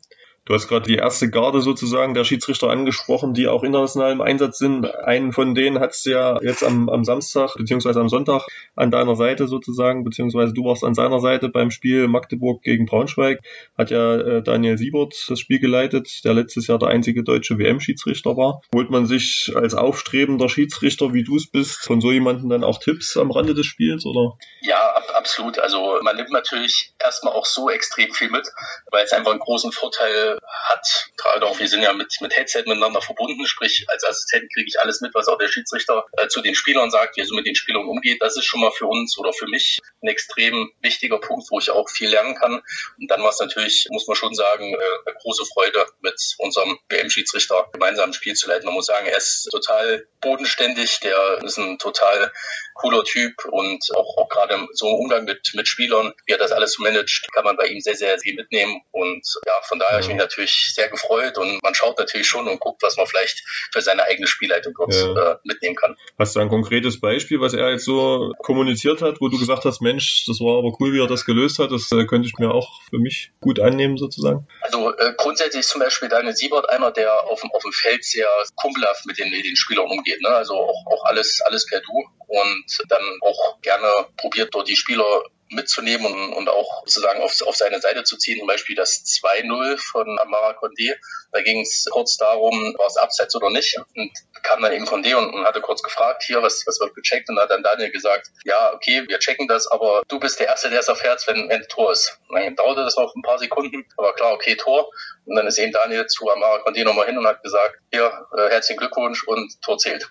Du 0.48 0.54
hast 0.54 0.66
gerade 0.66 0.86
die 0.88 0.96
erste 0.96 1.28
Garde 1.28 1.60
sozusagen 1.60 2.14
der 2.14 2.24
Schiedsrichter 2.24 2.70
angesprochen, 2.70 3.34
die 3.34 3.48
auch 3.48 3.62
international 3.62 4.12
im 4.12 4.22
Einsatz 4.22 4.56
sind. 4.56 4.86
Einen 4.94 5.32
von 5.32 5.54
denen 5.54 5.78
du 5.78 6.10
ja 6.10 6.40
jetzt 6.40 6.64
am, 6.64 6.88
am 6.88 7.04
Samstag 7.04 7.54
beziehungsweise 7.56 8.00
am 8.00 8.08
Sonntag 8.08 8.46
an 8.74 8.90
deiner 8.90 9.14
Seite 9.14 9.46
sozusagen, 9.46 10.04
beziehungsweise 10.04 10.54
du 10.54 10.64
warst 10.64 10.84
an 10.84 10.94
seiner 10.94 11.20
Seite 11.20 11.50
beim 11.50 11.70
Spiel 11.70 12.08
Magdeburg 12.08 12.62
gegen 12.62 12.86
Braunschweig. 12.86 13.40
Hat 13.76 13.90
ja 13.90 14.16
äh, 14.16 14.42
Daniel 14.42 14.78
Siebert 14.78 15.14
das 15.28 15.38
Spiel 15.38 15.58
geleitet, 15.58 16.24
der 16.24 16.32
letztes 16.32 16.66
Jahr 16.66 16.78
der 16.78 16.88
einzige 16.88 17.22
deutsche 17.22 17.58
WM-Schiedsrichter 17.58 18.38
war. 18.38 18.62
Holt 18.74 18.88
man 18.88 19.04
sich 19.04 19.52
als 19.54 19.74
aufstrebender 19.74 20.48
Schiedsrichter, 20.48 21.12
wie 21.12 21.24
du 21.24 21.36
es 21.36 21.50
bist, 21.50 21.76
von 21.80 22.00
so 22.00 22.10
jemandem 22.10 22.48
dann 22.48 22.64
auch 22.64 22.78
Tipps 22.78 23.18
am 23.18 23.30
Rande 23.30 23.52
des 23.52 23.66
Spiels, 23.66 24.06
oder? 24.06 24.38
Ja, 24.62 24.78
ab, 24.94 25.12
absolut. 25.14 25.58
Also 25.58 25.98
man 26.00 26.16
nimmt 26.16 26.30
natürlich 26.30 26.94
erstmal 26.98 27.34
auch 27.34 27.44
so 27.44 27.68
extrem 27.68 28.14
viel 28.14 28.30
mit, 28.30 28.48
weil 28.90 29.04
es 29.04 29.12
einfach 29.12 29.32
einen 29.32 29.40
großen 29.40 29.72
Vorteil 29.72 30.37
hat. 30.46 31.10
Gerade 31.16 31.46
auch, 31.46 31.58
wir 31.58 31.68
sind 31.68 31.82
ja 31.82 31.92
mit, 31.92 32.14
mit 32.20 32.36
Headset 32.36 32.64
miteinander 32.66 33.00
verbunden, 33.00 33.46
sprich 33.46 33.84
als 33.88 34.04
Assistent 34.04 34.52
kriege 34.52 34.66
ich 34.68 34.80
alles 34.80 35.00
mit, 35.00 35.14
was 35.14 35.28
auch 35.28 35.38
der 35.38 35.48
Schiedsrichter 35.48 36.04
äh, 36.16 36.28
zu 36.28 36.40
den 36.40 36.54
Spielern 36.54 36.90
sagt, 36.90 37.16
wie 37.16 37.20
er 37.20 37.26
so 37.26 37.34
mit 37.34 37.46
den 37.46 37.54
Spielern 37.54 37.86
umgeht. 37.86 38.22
Das 38.22 38.36
ist 38.36 38.44
schon 38.44 38.60
mal 38.60 38.70
für 38.70 38.86
uns 38.86 39.18
oder 39.18 39.32
für 39.32 39.46
mich 39.46 39.78
ein 40.02 40.08
extrem 40.08 40.70
wichtiger 40.80 41.18
Punkt, 41.18 41.50
wo 41.50 41.58
ich 41.58 41.70
auch 41.70 41.88
viel 41.88 42.08
lernen 42.08 42.34
kann. 42.34 42.62
Und 42.98 43.10
dann 43.10 43.22
war 43.22 43.30
es 43.30 43.40
natürlich, 43.40 43.86
muss 43.90 44.06
man 44.06 44.16
schon 44.16 44.34
sagen, 44.34 44.74
äh, 44.74 44.76
eine 45.06 45.16
große 45.20 45.44
Freude, 45.52 45.86
mit 46.00 46.20
unserem 46.38 46.78
WM-Schiedsrichter 46.88 47.68
gemeinsam 47.72 48.10
ein 48.10 48.12
Spiel 48.14 48.34
zu 48.34 48.48
leiten. 48.48 48.66
Man 48.66 48.74
muss 48.74 48.86
sagen, 48.86 49.06
er 49.06 49.16
ist 49.16 49.48
total 49.50 50.06
bodenständig, 50.20 51.00
der 51.00 51.38
ist 51.42 51.58
ein 51.58 51.78
total 51.78 52.32
cooler 52.74 53.04
Typ 53.04 53.44
und 53.46 53.84
auch, 53.94 54.16
auch 54.16 54.28
gerade 54.28 54.66
so 54.72 54.88
im 54.88 54.94
Umgang 54.94 55.24
mit, 55.24 55.50
mit 55.54 55.66
Spielern, 55.66 56.12
wie 56.26 56.32
er 56.32 56.38
das 56.38 56.52
alles 56.52 56.78
managt, 56.78 57.26
kann 57.32 57.44
man 57.44 57.56
bei 57.56 57.66
ihm 57.66 57.80
sehr, 57.80 57.96
sehr 57.96 58.18
viel 58.18 58.34
mitnehmen. 58.34 58.80
Und 58.92 59.26
ja, 59.46 59.60
von 59.62 59.78
daher 59.78 60.00
ich 60.00 60.08
mich 60.08 60.17
natürlich 60.18 60.72
sehr 60.74 60.88
gefreut 60.88 61.38
und 61.38 61.62
man 61.62 61.74
schaut 61.74 61.98
natürlich 61.98 62.26
schon 62.26 62.48
und 62.48 62.60
guckt, 62.60 62.82
was 62.82 62.96
man 62.96 63.06
vielleicht 63.06 63.42
für 63.72 63.80
seine 63.80 64.04
eigene 64.04 64.26
Spielleitung 64.26 64.74
dort 64.76 64.94
ja. 64.94 65.32
äh, 65.32 65.36
mitnehmen 65.44 65.76
kann. 65.76 65.96
Hast 66.18 66.36
du 66.36 66.40
ein 66.40 66.48
konkretes 66.48 67.00
Beispiel, 67.00 67.40
was 67.40 67.54
er 67.54 67.70
jetzt 67.70 67.84
so 67.84 68.32
kommuniziert 68.38 69.02
hat, 69.02 69.20
wo 69.20 69.28
du 69.28 69.38
gesagt 69.38 69.64
hast, 69.64 69.80
Mensch, 69.80 70.24
das 70.26 70.40
war 70.40 70.58
aber 70.58 70.76
cool, 70.80 70.92
wie 70.92 71.00
er 71.00 71.06
das 71.06 71.24
gelöst 71.24 71.58
hat, 71.58 71.72
das 71.72 71.90
äh, 71.92 72.04
könnte 72.06 72.28
ich 72.28 72.38
mir 72.38 72.50
auch 72.50 72.82
für 72.90 72.98
mich 72.98 73.30
gut 73.40 73.60
annehmen 73.60 73.96
sozusagen? 73.96 74.46
Also 74.60 74.94
äh, 74.96 75.14
grundsätzlich 75.16 75.60
ist 75.60 75.70
zum 75.70 75.80
Beispiel 75.80 76.08
Daniel 76.08 76.34
Siebert 76.34 76.68
einer, 76.70 76.90
der 76.90 77.24
auf 77.24 77.40
dem, 77.40 77.50
auf 77.52 77.62
dem 77.62 77.72
Feld 77.72 78.04
sehr 78.04 78.28
kumpelhaft 78.56 79.06
mit 79.06 79.18
den, 79.18 79.30
den 79.30 79.56
Spielern 79.56 79.86
umgeht. 79.86 80.20
Ne? 80.20 80.28
Also 80.28 80.54
auch, 80.54 80.86
auch 80.86 81.04
alles, 81.04 81.40
alles 81.44 81.66
per 81.66 81.80
Du 81.80 82.04
und 82.26 82.78
dann 82.88 83.02
auch 83.22 83.60
gerne 83.62 83.88
probiert, 84.16 84.54
dort 84.54 84.68
die 84.68 84.76
Spieler 84.76 85.22
mitzunehmen 85.50 86.06
und, 86.06 86.32
und 86.32 86.48
auch 86.48 86.82
sozusagen 86.86 87.22
auf, 87.22 87.34
auf 87.46 87.56
seine 87.56 87.80
Seite 87.80 88.04
zu 88.04 88.16
ziehen. 88.16 88.38
Zum 88.38 88.46
Beispiel 88.46 88.76
das 88.76 89.04
2-0 89.04 89.78
von 89.78 90.18
Amara 90.18 90.52
Condé. 90.52 90.94
Da 91.32 91.42
ging 91.42 91.60
es 91.60 91.86
kurz 91.90 92.16
darum, 92.16 92.74
war 92.78 92.86
es 92.86 92.96
abseits 92.96 93.34
oder 93.36 93.50
nicht. 93.50 93.76
Und 93.94 94.10
kam 94.42 94.62
dann 94.62 94.72
eben 94.72 94.86
von 94.86 95.02
D 95.02 95.14
und, 95.14 95.34
und 95.34 95.44
hatte 95.44 95.60
kurz 95.60 95.82
gefragt, 95.82 96.22
hier, 96.22 96.42
was, 96.42 96.64
was 96.66 96.80
wird 96.80 96.94
gecheckt? 96.94 97.28
Und 97.28 97.36
da 97.36 97.42
hat 97.42 97.50
dann 97.50 97.62
Daniel 97.62 97.90
gesagt, 97.90 98.28
ja, 98.44 98.72
okay, 98.74 99.04
wir 99.06 99.18
checken 99.18 99.48
das, 99.48 99.66
aber 99.66 100.02
du 100.08 100.18
bist 100.18 100.40
der 100.40 100.46
Erste, 100.46 100.70
der 100.70 100.80
es 100.80 100.88
erfährt, 100.88 101.26
wenn, 101.26 101.48
wenn 101.48 101.62
Tor 101.68 101.92
ist. 101.92 102.18
Und 102.28 102.40
dann 102.40 102.56
dauerte 102.56 102.82
das 102.82 102.96
noch 102.96 103.14
ein 103.14 103.22
paar 103.22 103.38
Sekunden, 103.38 103.84
aber 103.96 104.14
klar, 104.14 104.32
okay, 104.32 104.56
Tor. 104.56 104.90
Und 105.26 105.36
dann 105.36 105.46
ist 105.46 105.58
eben 105.58 105.72
Daniel 105.72 106.06
zu 106.06 106.30
Amara 106.30 106.62
Condé 106.62 106.84
nochmal 106.84 107.06
hin 107.06 107.18
und 107.18 107.26
hat 107.26 107.42
gesagt, 107.42 107.76
hier, 107.92 108.26
äh, 108.36 108.48
herzlichen 108.48 108.78
Glückwunsch 108.78 109.24
und 109.24 109.60
Tor 109.62 109.78
zählt. 109.78 110.08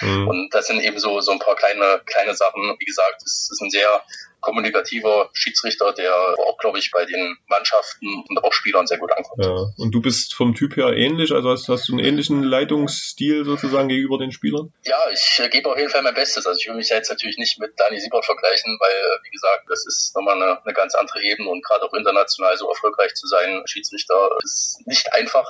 Mhm. 0.00 0.28
Und 0.28 0.54
das 0.54 0.66
sind 0.66 0.80
eben 0.80 0.98
so, 0.98 1.20
so 1.20 1.32
ein 1.32 1.38
paar 1.38 1.56
kleine, 1.56 2.00
kleine 2.06 2.34
Sachen. 2.34 2.76
Wie 2.78 2.84
gesagt, 2.84 3.22
es 3.24 3.48
ist 3.50 3.60
ein 3.60 3.70
sehr 3.70 4.02
kommunikativer 4.40 5.30
Schiedsrichter, 5.32 5.92
der 5.92 6.14
auch, 6.14 6.58
glaube 6.58 6.78
ich, 6.78 6.90
bei 6.90 7.04
den 7.04 7.36
Mannschaften 7.48 8.24
und 8.28 8.44
auch 8.44 8.52
Spielern 8.52 8.86
sehr 8.86 8.98
gut 8.98 9.12
ankommt. 9.12 9.44
Ja. 9.44 9.66
Und 9.76 9.92
du 9.92 10.00
bist 10.00 10.34
vom 10.34 10.54
Typ 10.54 10.76
her 10.76 10.88
ähnlich, 10.88 11.32
also 11.32 11.50
hast, 11.50 11.68
hast 11.68 11.88
du 11.88 11.92
einen 11.92 12.04
ähnlichen 12.04 12.42
Leitungsstil 12.42 13.44
sozusagen 13.44 13.88
gegenüber 13.88 14.18
den 14.18 14.32
Spielern? 14.32 14.72
Ja, 14.84 14.98
ich 15.12 15.40
äh, 15.42 15.48
gebe 15.48 15.70
auf 15.70 15.78
jeden 15.78 15.90
Fall 15.90 16.02
mein 16.02 16.14
Bestes. 16.14 16.46
Also 16.46 16.58
ich 16.60 16.68
will 16.68 16.76
mich 16.76 16.88
jetzt 16.88 17.10
natürlich 17.10 17.38
nicht 17.38 17.58
mit 17.58 17.72
Dani 17.78 18.00
Siebert 18.00 18.24
vergleichen, 18.24 18.78
weil, 18.80 18.90
äh, 18.90 19.24
wie 19.24 19.30
gesagt, 19.30 19.64
das 19.68 19.86
ist 19.86 20.14
nochmal 20.14 20.36
eine, 20.36 20.62
eine 20.64 20.74
ganz 20.74 20.94
andere 20.94 21.22
Ebene 21.22 21.48
und 21.48 21.64
gerade 21.64 21.84
auch 21.84 21.94
international 21.94 22.56
so 22.56 22.68
erfolgreich 22.68 23.14
zu 23.14 23.26
sein, 23.26 23.62
Schiedsrichter, 23.66 24.30
ist 24.42 24.80
nicht 24.86 25.12
einfach. 25.12 25.46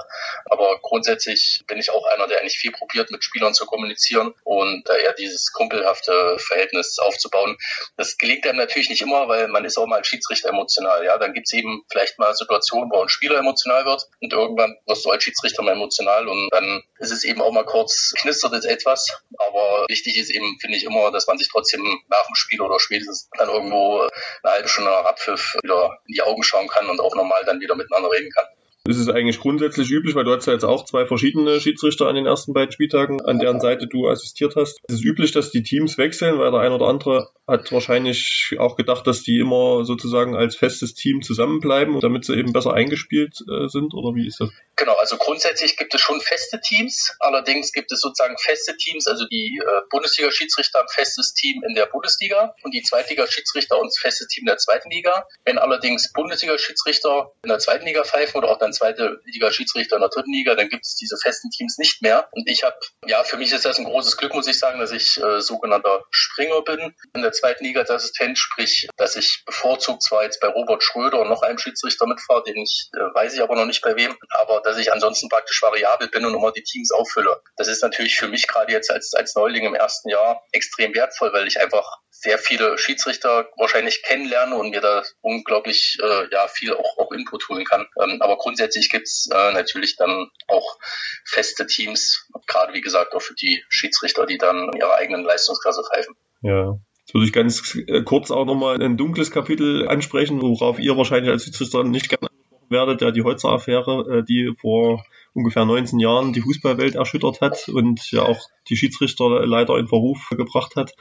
Aber 0.47 0.79
grundsätzlich 0.83 1.63
bin 1.67 1.79
ich 1.79 1.91
auch 1.91 2.07
einer, 2.15 2.27
der 2.27 2.41
eigentlich 2.41 2.59
viel 2.59 2.73
probiert, 2.73 3.11
mit 3.11 3.25
Spielern 3.25 3.55
zu 3.55 3.67
kommunizieren 3.67 4.35
und 4.45 4.89
äh, 4.89 5.03
eher 5.03 5.13
dieses 5.15 5.53
kumpelhafte 5.53 6.37
Verhältnis 6.39 6.99
aufzubauen. 6.99 7.57
Das 7.97 8.19
gelingt 8.19 8.47
einem 8.47 8.59
natürlich 8.59 8.78
natürlich 8.79 8.91
nicht 8.91 9.03
immer, 9.03 9.29
weil 9.29 9.49
man 9.49 9.65
ist 9.65 9.77
auch 9.77 9.87
mal 9.87 9.97
als 9.97 10.07
Schiedsrichter 10.07 10.51
emotional. 10.51 11.05
Ja, 11.05 11.19
dann 11.19 11.33
gibt 11.33 11.47
es 11.47 11.53
eben 11.53 11.83
vielleicht 11.91 12.19
mal 12.19 12.35
Situationen, 12.35 12.91
wo 12.91 13.03
ein 13.03 13.09
Spieler 13.09 13.39
emotional 13.39 13.85
wird 13.85 14.07
und 14.21 14.33
irgendwann 14.33 14.77
wirst 14.87 15.05
du 15.05 15.11
als 15.11 15.25
Schiedsrichter 15.25 15.63
mal 15.63 15.73
emotional 15.73 16.29
und 16.29 16.49
dann 16.53 16.83
ist 16.99 17.11
es 17.11 17.25
eben 17.25 17.43
auch 17.43 17.53
mal 17.53 17.65
kurz, 17.65 18.15
knistert 18.21 18.53
es 18.53 18.65
etwas. 18.65 19.07
Aber 19.39 19.87
wichtig 19.89 20.17
ist 20.17 20.31
eben, 20.31 20.59
finde 20.61 20.77
ich 20.77 20.85
immer, 20.85 21.11
dass 21.11 21.27
man 21.27 21.39
sich 21.39 21.49
trotzdem 21.51 21.83
nach 22.09 22.27
dem 22.27 22.35
Spiel 22.35 22.61
oder 22.61 22.79
spätestens 22.79 23.29
dann 23.37 23.49
irgendwo 23.49 24.01
eine 24.43 24.53
halbe 24.53 24.69
Stunde 24.69 24.91
nach 24.91 25.05
Abpfiff 25.05 25.57
wieder 25.63 25.99
in 26.07 26.15
die 26.15 26.23
Augen 26.23 26.43
schauen 26.43 26.69
kann 26.69 26.89
und 26.89 27.01
auch 27.01 27.15
normal 27.17 27.45
dann 27.45 27.61
wieder 27.61 27.75
miteinander 27.75 28.11
reden 28.11 28.31
kann 28.31 28.47
ist 28.89 28.99
es 28.99 29.09
eigentlich 29.09 29.39
grundsätzlich 29.39 29.91
üblich, 29.91 30.15
weil 30.15 30.25
du 30.25 30.35
hast 30.35 30.47
ja 30.47 30.55
jetzt 30.55 30.65
auch 30.65 30.85
zwei 30.85 31.05
verschiedene 31.07 31.61
Schiedsrichter 31.61 32.09
an 32.09 32.15
den 32.15 32.27
ersten 32.27 32.55
beiden 32.55 32.73
Spieltagen, 32.73 33.21
an 33.21 33.39
deren 33.39 33.61
Seite 33.61 33.87
du 33.87 34.09
assistiert 34.09 34.55
hast. 34.57 34.81
Ist 34.89 34.95
es 34.95 35.05
üblich, 35.05 35.33
dass 35.33 35.51
die 35.51 35.63
Teams 35.63 35.99
wechseln, 35.99 36.39
weil 36.39 36.51
der 36.51 36.61
ein 36.61 36.73
oder 36.73 36.87
andere 36.87 37.31
hat 37.47 37.71
wahrscheinlich 37.73 38.57
auch 38.59 38.77
gedacht, 38.77 39.07
dass 39.07 39.23
die 39.23 39.39
immer 39.39 39.85
sozusagen 39.85 40.37
als 40.37 40.57
festes 40.57 40.95
Team 40.95 41.23
zusammenbleiben, 41.23 42.01
damit 42.01 42.25
sie 42.25 42.35
eben 42.35 42.53
besser 42.53 42.75
eingespielt 42.75 43.39
äh, 43.51 43.69
sind, 43.69 43.95
oder 43.95 44.15
wie 44.15 44.27
ist 44.27 44.41
das? 44.41 44.51
Genau, 44.77 44.95
also 44.95 45.17
grundsätzlich 45.17 45.77
gibt 45.77 45.95
es 45.95 46.01
schon 46.01 46.21
feste 46.21 46.61
Teams, 46.61 47.17
allerdings 47.21 47.73
gibt 47.73 47.91
es 47.91 48.01
sozusagen 48.01 48.37
feste 48.39 48.77
Teams, 48.77 49.07
also 49.07 49.27
die 49.27 49.59
äh, 49.61 49.81
Bundesliga-Schiedsrichter 49.91 50.79
haben 50.79 50.89
festes 50.89 51.35
Team 51.35 51.63
in 51.67 51.75
der 51.75 51.87
Bundesliga 51.87 52.55
und 52.63 52.73
die 52.73 52.83
Zweitliga-Schiedsrichter 52.83 53.79
und 53.81 53.93
festes 53.99 54.29
Team 54.29 54.43
in 54.43 54.47
der 54.47 54.59
zweiten 54.59 54.91
Liga. 54.91 55.27
Wenn 55.45 55.59
allerdings 55.59 56.13
Bundesliga-Schiedsrichter 56.13 57.33
in 57.43 57.49
der 57.49 57.59
zweiten 57.59 57.87
Liga 57.87 58.05
pfeifen 58.05 58.39
oder 58.39 58.51
auch 58.51 58.59
dann 58.59 58.73
zweite 58.79 59.21
Liga 59.25 59.53
Schiedsrichter 59.53 59.97
in 59.97 60.03
der 60.03 60.11
dritten 60.11 60.33
Liga, 60.33 60.55
dann 60.55 60.69
gibt 60.69 60.85
es 60.85 60.95
diese 60.95 61.17
festen 61.17 61.51
Teams 61.51 61.79
nicht 61.79 62.03
mehr. 62.03 62.29
Und 62.33 62.49
ich 62.49 62.63
habe, 62.63 62.77
ja, 63.07 63.25
für 63.25 63.37
mich 63.37 63.53
ist 63.53 63.65
das 63.65 63.79
ein 63.79 63.85
großes 63.85 64.17
Glück, 64.17 64.35
muss 64.35 64.47
ich 64.47 64.59
sagen, 64.59 64.79
dass 64.79 64.93
ich 64.93 65.21
äh, 65.23 65.41
sogenannter 65.41 66.05
Springer 66.11 66.63
bin 66.63 66.95
in 67.15 67.23
der 67.23 67.33
zweiten 67.33 67.65
Liga 67.65 67.81
als 67.81 67.91
Assistent, 67.91 68.39
sprich, 68.39 68.89
dass 68.97 69.17
ich 69.17 69.43
bevorzugt 69.45 70.03
zwar 70.03 70.25
jetzt 70.25 70.41
bei 70.41 70.49
Robert 70.49 70.83
Schröder 70.83 71.21
und 71.21 71.29
noch 71.29 71.43
einem 71.43 71.59
Schiedsrichter 71.59 72.07
mitfahre, 72.07 72.43
den 72.45 72.57
ich, 72.57 72.91
äh, 72.95 73.15
weiß 73.15 73.35
ich 73.35 73.43
aber 73.43 73.57
noch 73.57 73.67
nicht 73.67 73.83
bei 73.83 73.97
wem, 73.97 74.17
aber 74.31 74.61
dass 74.63 74.79
ich 74.79 74.93
ansonsten 74.93 75.29
praktisch 75.29 75.63
variabel 75.63 76.09
bin 76.09 76.25
und 76.25 76.35
immer 76.35 76.53
die 76.53 76.63
Teams 76.63 76.93
auffülle. 76.93 77.41
Das 77.57 77.69
ist 77.69 77.83
natürlich 77.83 78.17
für 78.17 78.29
mich 78.29 78.47
gerade 78.47 78.73
jetzt 78.73 78.91
als, 78.91 79.13
als 79.15 79.35
Neuling 79.35 79.65
im 79.65 79.75
ersten 79.75 80.09
Jahr 80.09 80.43
extrem 80.53 80.95
wertvoll, 80.95 81.33
weil 81.33 81.47
ich 81.47 81.61
einfach 81.61 81.99
sehr 82.21 82.39
viele 82.39 82.77
Schiedsrichter 82.79 83.49
wahrscheinlich 83.57 84.03
kennenlerne 84.03 84.57
und 84.57 84.71
mir 84.71 84.81
da 84.81 85.03
unglaublich 85.21 85.97
äh, 86.03 86.27
ja 86.33 86.49
viel 86.49 86.75
auch, 86.75 86.99
auch 86.99 87.13
Input 87.13 87.49
holen 87.49 87.65
kann. 87.65 87.87
Ähm, 88.03 88.21
aber 88.21 88.37
grundsätzlich 88.39 88.68
gibt's 88.91 89.29
äh, 89.33 89.53
natürlich 89.53 89.97
dann 89.97 90.29
auch 90.47 90.79
feste 91.25 91.67
Teams, 91.67 92.27
gerade 92.47 92.75
wie 92.75 92.81
gesagt 92.81 93.15
auch 93.15 93.23
für 93.23 93.35
die 93.35 93.63
Schiedsrichter, 93.69 94.27
die 94.27 94.39
dann 94.39 94.71
ihre 94.77 94.95
eigenen 94.95 95.25
Leistungsklasse 95.25 95.83
pfeifen. 95.85 96.15
Ja. 96.43 96.79
Jetzt 97.09 97.15
würde 97.15 97.27
ich 97.27 97.33
ganz 97.33 97.75
äh, 97.87 98.03
kurz 98.03 98.31
auch 98.31 98.45
nochmal 98.45 98.83
ein 98.83 98.99
dunkles 98.99 99.31
Kapitel 99.31 99.89
ansprechen, 99.89 100.43
worauf 100.43 100.79
ihr 100.79 100.97
wahrscheinlich 100.99 101.31
als 101.31 101.45
Schiedsrichter 101.45 101.83
nicht 101.83 102.11
gerne 102.11 102.29
angesprochen 102.29 102.71
werdet, 102.71 103.01
ja 103.01 103.11
die 103.11 103.23
Holzer-Affäre, 103.23 104.19
äh, 104.19 104.23
die 104.25 104.53
vor 104.61 105.03
ungefähr 105.33 105.65
19 105.65 105.99
Jahren 106.01 106.33
die 106.33 106.43
Fußballwelt 106.43 106.97
erschüttert 106.97 107.41
hat 107.41 107.69
und 107.69 108.11
ja 108.11 108.23
auch 108.23 108.39
die 108.69 108.77
Schiedsrichter 108.77 109.47
leider 109.47 109.79
in 109.79 109.87
Verruf 109.87 110.29
gebracht 110.37 110.77
hat. 110.77 110.95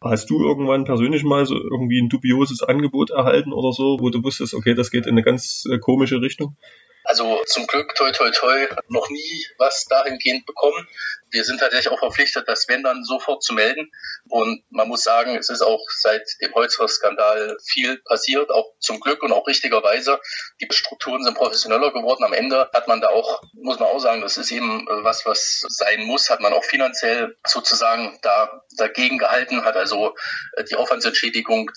Hast 0.00 0.28
du 0.28 0.44
irgendwann 0.44 0.84
persönlich 0.84 1.22
mal 1.22 1.46
so 1.46 1.54
irgendwie 1.54 2.00
ein 2.00 2.08
dubioses 2.08 2.62
Angebot 2.62 3.10
erhalten 3.10 3.52
oder 3.52 3.72
so, 3.72 3.98
wo 4.00 4.10
du 4.10 4.24
wusstest, 4.24 4.54
okay, 4.54 4.74
das 4.74 4.90
geht 4.90 5.06
in 5.06 5.12
eine 5.12 5.22
ganz 5.22 5.66
äh, 5.70 5.78
komische 5.78 6.20
Richtung? 6.20 6.56
Also 7.04 7.42
zum 7.46 7.66
Glück, 7.66 7.94
toi, 7.94 8.10
toi, 8.12 8.30
toi, 8.30 8.66
noch 8.88 9.10
nie 9.10 9.46
was 9.58 9.84
dahingehend 9.84 10.46
bekommen. 10.46 10.88
Wir 11.30 11.44
sind 11.44 11.58
tatsächlich 11.58 11.92
auch 11.92 11.98
verpflichtet, 11.98 12.48
das 12.48 12.66
wenn 12.68 12.82
dann 12.82 13.04
sofort 13.04 13.42
zu 13.42 13.52
melden. 13.52 13.90
Und 14.28 14.62
man 14.70 14.88
muss 14.88 15.02
sagen, 15.02 15.36
es 15.36 15.50
ist 15.50 15.60
auch 15.60 15.84
seit 15.98 16.22
dem 16.40 16.54
Holzer-Skandal 16.54 17.58
viel 17.66 17.98
passiert, 17.98 18.50
auch 18.50 18.72
zum 18.78 19.00
Glück 19.00 19.22
und 19.22 19.32
auch 19.32 19.46
richtigerweise. 19.46 20.18
Die 20.60 20.68
Strukturen 20.70 21.22
sind 21.22 21.36
professioneller 21.36 21.92
geworden. 21.92 22.24
Am 22.24 22.32
Ende 22.32 22.70
hat 22.72 22.88
man 22.88 23.00
da 23.00 23.08
auch, 23.08 23.42
muss 23.52 23.78
man 23.78 23.88
auch 23.88 23.98
sagen, 23.98 24.22
das 24.22 24.38
ist 24.38 24.50
eben 24.50 24.86
was, 25.02 25.26
was 25.26 25.64
sein 25.68 26.04
muss, 26.04 26.30
hat 26.30 26.40
man 26.40 26.54
auch 26.54 26.64
finanziell 26.64 27.36
sozusagen 27.46 28.18
da 28.22 28.62
dagegen 28.78 29.18
gehalten, 29.18 29.64
hat 29.64 29.76
also 29.76 30.14
die 30.70 30.76
Aufwandsentschädigung. 30.76 31.70